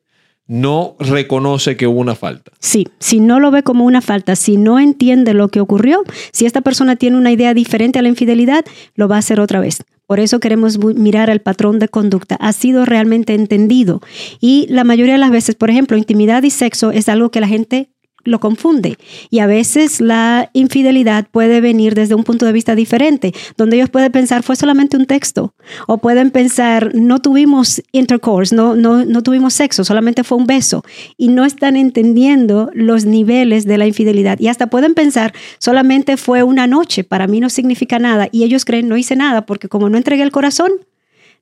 no 0.52 0.96
reconoce 0.98 1.78
que 1.78 1.86
hubo 1.86 1.98
una 1.98 2.14
falta. 2.14 2.52
Sí, 2.58 2.86
si 2.98 3.20
no 3.20 3.40
lo 3.40 3.50
ve 3.50 3.62
como 3.62 3.86
una 3.86 4.02
falta, 4.02 4.36
si 4.36 4.58
no 4.58 4.78
entiende 4.78 5.32
lo 5.32 5.48
que 5.48 5.60
ocurrió, 5.60 6.02
si 6.30 6.44
esta 6.44 6.60
persona 6.60 6.96
tiene 6.96 7.16
una 7.16 7.32
idea 7.32 7.54
diferente 7.54 7.98
a 7.98 8.02
la 8.02 8.10
infidelidad, 8.10 8.62
lo 8.94 9.08
va 9.08 9.16
a 9.16 9.20
hacer 9.20 9.40
otra 9.40 9.60
vez. 9.60 9.82
Por 10.06 10.20
eso 10.20 10.40
queremos 10.40 10.78
mirar 10.78 11.30
el 11.30 11.40
patrón 11.40 11.78
de 11.78 11.88
conducta. 11.88 12.36
¿Ha 12.38 12.52
sido 12.52 12.84
realmente 12.84 13.32
entendido? 13.32 14.02
Y 14.40 14.66
la 14.68 14.84
mayoría 14.84 15.14
de 15.14 15.20
las 15.20 15.30
veces, 15.30 15.54
por 15.54 15.70
ejemplo, 15.70 15.96
intimidad 15.96 16.42
y 16.42 16.50
sexo 16.50 16.90
es 16.90 17.08
algo 17.08 17.30
que 17.30 17.40
la 17.40 17.48
gente 17.48 17.88
lo 18.24 18.40
confunde. 18.40 18.96
Y 19.30 19.40
a 19.40 19.46
veces 19.46 20.00
la 20.00 20.50
infidelidad 20.52 21.26
puede 21.30 21.60
venir 21.60 21.94
desde 21.94 22.14
un 22.14 22.24
punto 22.24 22.46
de 22.46 22.52
vista 22.52 22.74
diferente, 22.74 23.32
donde 23.56 23.76
ellos 23.76 23.90
pueden 23.90 24.12
pensar 24.12 24.42
fue 24.42 24.56
solamente 24.56 24.96
un 24.96 25.06
texto, 25.06 25.54
o 25.86 25.98
pueden 25.98 26.30
pensar 26.30 26.94
no 26.94 27.20
tuvimos 27.20 27.82
intercourse, 27.92 28.54
no, 28.54 28.76
no, 28.76 29.04
no 29.04 29.22
tuvimos 29.22 29.54
sexo, 29.54 29.84
solamente 29.84 30.24
fue 30.24 30.38
un 30.38 30.46
beso, 30.46 30.84
y 31.16 31.28
no 31.28 31.44
están 31.44 31.76
entendiendo 31.76 32.70
los 32.74 33.04
niveles 33.04 33.64
de 33.64 33.78
la 33.78 33.86
infidelidad. 33.86 34.38
Y 34.40 34.48
hasta 34.48 34.68
pueden 34.68 34.94
pensar 34.94 35.32
solamente 35.58 36.16
fue 36.16 36.42
una 36.42 36.66
noche, 36.66 37.04
para 37.04 37.26
mí 37.26 37.40
no 37.40 37.50
significa 37.50 37.98
nada, 37.98 38.28
y 38.32 38.44
ellos 38.44 38.64
creen 38.64 38.88
no 38.88 38.96
hice 38.96 39.16
nada 39.16 39.46
porque 39.46 39.68
como 39.68 39.88
no 39.88 39.96
entregué 39.96 40.22
el 40.22 40.32
corazón, 40.32 40.72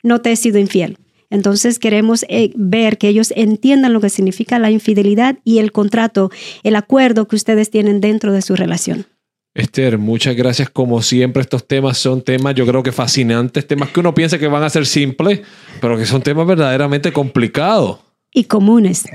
no 0.03 0.21
te 0.21 0.33
he 0.33 0.37
sido 0.37 0.59
infiel. 0.59 0.99
Entonces 1.31 1.79
queremos 1.79 2.25
eh, 2.29 2.53
ver 2.57 2.99
que 2.99 3.09
ellos 3.09 3.33
entiendan 3.37 3.93
lo 3.93 4.01
que 4.01 4.11
significa 4.11 4.59
la 4.59 4.71
infidelidad 4.71 5.39
y 5.45 5.59
el 5.59 5.73
contrato, 5.73 6.31
el 6.65 6.77
acuerdo 6.77 7.29
que 7.29 7.37
ustedes 7.37 7.71
tienen 7.71 8.01
dentro 8.01 8.33
de 8.33 8.43
su 8.43 8.57
relación. 8.57 9.07
Esther, 9.55 9.99
muchas 9.99 10.37
gracias. 10.37 10.71
Como 10.71 11.03
siempre, 11.03 11.43
estos 11.43 11.67
temas 11.67 11.99
son 11.99 12.23
temas, 12.23 12.55
yo 12.55 12.67
creo 12.67 12.83
que 12.83 12.93
fascinantes, 12.93 13.67
temas 13.67 13.91
que 13.91 14.01
uno 14.01 14.15
piensa 14.15 14.39
que 14.39 14.47
van 14.47 14.63
a 14.63 14.71
ser 14.71 14.87
simples, 14.87 15.41
pero 15.81 15.97
que 15.97 16.07
son 16.07 16.23
temas 16.23 16.47
verdaderamente 16.47 17.13
complicados. 17.13 17.99
Y 18.33 18.45
comunes. 18.45 19.07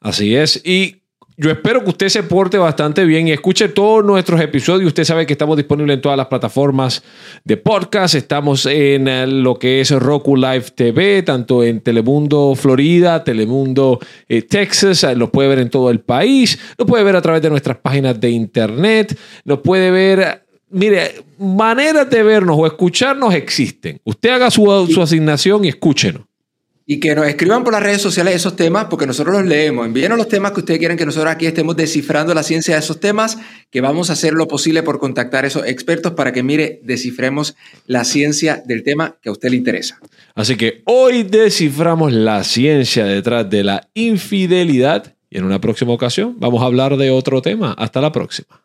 Así 0.00 0.36
es. 0.36 0.62
Y 0.64 1.02
yo 1.38 1.50
espero 1.50 1.84
que 1.84 1.90
usted 1.90 2.08
se 2.08 2.22
porte 2.22 2.56
bastante 2.56 3.04
bien 3.04 3.28
y 3.28 3.32
escuche 3.32 3.68
todos 3.68 4.02
nuestros 4.02 4.40
episodios. 4.40 4.88
Usted 4.88 5.04
sabe 5.04 5.26
que 5.26 5.34
estamos 5.34 5.56
disponibles 5.56 5.96
en 5.96 6.00
todas 6.00 6.16
las 6.16 6.28
plataformas 6.28 7.02
de 7.44 7.58
podcast. 7.58 8.14
Estamos 8.14 8.64
en 8.64 9.06
eh, 9.06 9.26
lo 9.26 9.58
que 9.58 9.82
es 9.82 9.90
Roku 9.90 10.34
Live 10.34 10.66
TV, 10.74 11.22
tanto 11.22 11.62
en 11.62 11.82
Telemundo 11.82 12.54
Florida, 12.54 13.22
Telemundo 13.22 14.00
eh, 14.28 14.42
Texas. 14.42 15.04
Eh, 15.04 15.14
lo 15.14 15.30
puede 15.30 15.50
ver 15.50 15.58
en 15.58 15.68
todo 15.68 15.90
el 15.90 16.00
país. 16.00 16.58
Lo 16.78 16.86
puede 16.86 17.04
ver 17.04 17.16
a 17.16 17.22
través 17.22 17.42
de 17.42 17.50
nuestras 17.50 17.76
páginas 17.76 18.18
de 18.18 18.30
internet. 18.30 19.18
Lo 19.44 19.62
puede 19.62 19.90
ver. 19.90 20.42
Mire, 20.70 21.22
maneras 21.38 22.08
de 22.08 22.22
vernos 22.22 22.56
o 22.58 22.66
escucharnos 22.66 23.34
existen. 23.34 24.00
Usted 24.04 24.30
haga 24.30 24.50
su, 24.50 24.88
su 24.90 25.02
asignación 25.02 25.66
y 25.66 25.68
escúchenos. 25.68 26.22
Y 26.88 27.00
que 27.00 27.16
nos 27.16 27.26
escriban 27.26 27.64
por 27.64 27.72
las 27.72 27.82
redes 27.82 28.00
sociales 28.00 28.36
esos 28.36 28.54
temas, 28.54 28.86
porque 28.86 29.06
nosotros 29.06 29.34
los 29.34 29.44
leemos. 29.44 29.84
Envíenos 29.84 30.16
los 30.16 30.28
temas 30.28 30.52
que 30.52 30.60
ustedes 30.60 30.78
quieren 30.78 30.96
que 30.96 31.04
nosotros 31.04 31.32
aquí 31.32 31.44
estemos 31.46 31.76
descifrando 31.76 32.32
la 32.32 32.44
ciencia 32.44 32.74
de 32.74 32.80
esos 32.80 33.00
temas, 33.00 33.38
que 33.70 33.80
vamos 33.80 34.08
a 34.08 34.12
hacer 34.12 34.34
lo 34.34 34.46
posible 34.46 34.84
por 34.84 35.00
contactar 35.00 35.44
a 35.44 35.48
esos 35.48 35.66
expertos 35.66 36.12
para 36.12 36.32
que, 36.32 36.44
mire, 36.44 36.80
descifremos 36.84 37.56
la 37.86 38.04
ciencia 38.04 38.62
del 38.64 38.84
tema 38.84 39.16
que 39.20 39.28
a 39.28 39.32
usted 39.32 39.50
le 39.50 39.56
interesa. 39.56 39.98
Así 40.36 40.56
que 40.56 40.82
hoy 40.84 41.24
desciframos 41.24 42.12
la 42.12 42.44
ciencia 42.44 43.04
detrás 43.04 43.50
de 43.50 43.64
la 43.64 43.88
infidelidad 43.94 45.16
y 45.28 45.38
en 45.38 45.44
una 45.44 45.60
próxima 45.60 45.92
ocasión 45.92 46.36
vamos 46.38 46.62
a 46.62 46.66
hablar 46.66 46.96
de 46.96 47.10
otro 47.10 47.42
tema. 47.42 47.72
Hasta 47.76 48.00
la 48.00 48.12
próxima. 48.12 48.62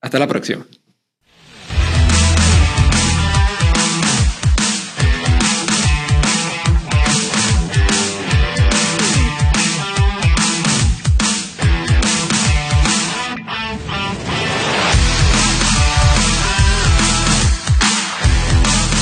Hasta 0.00 0.18
la 0.18 0.26
próxima. 0.26 0.66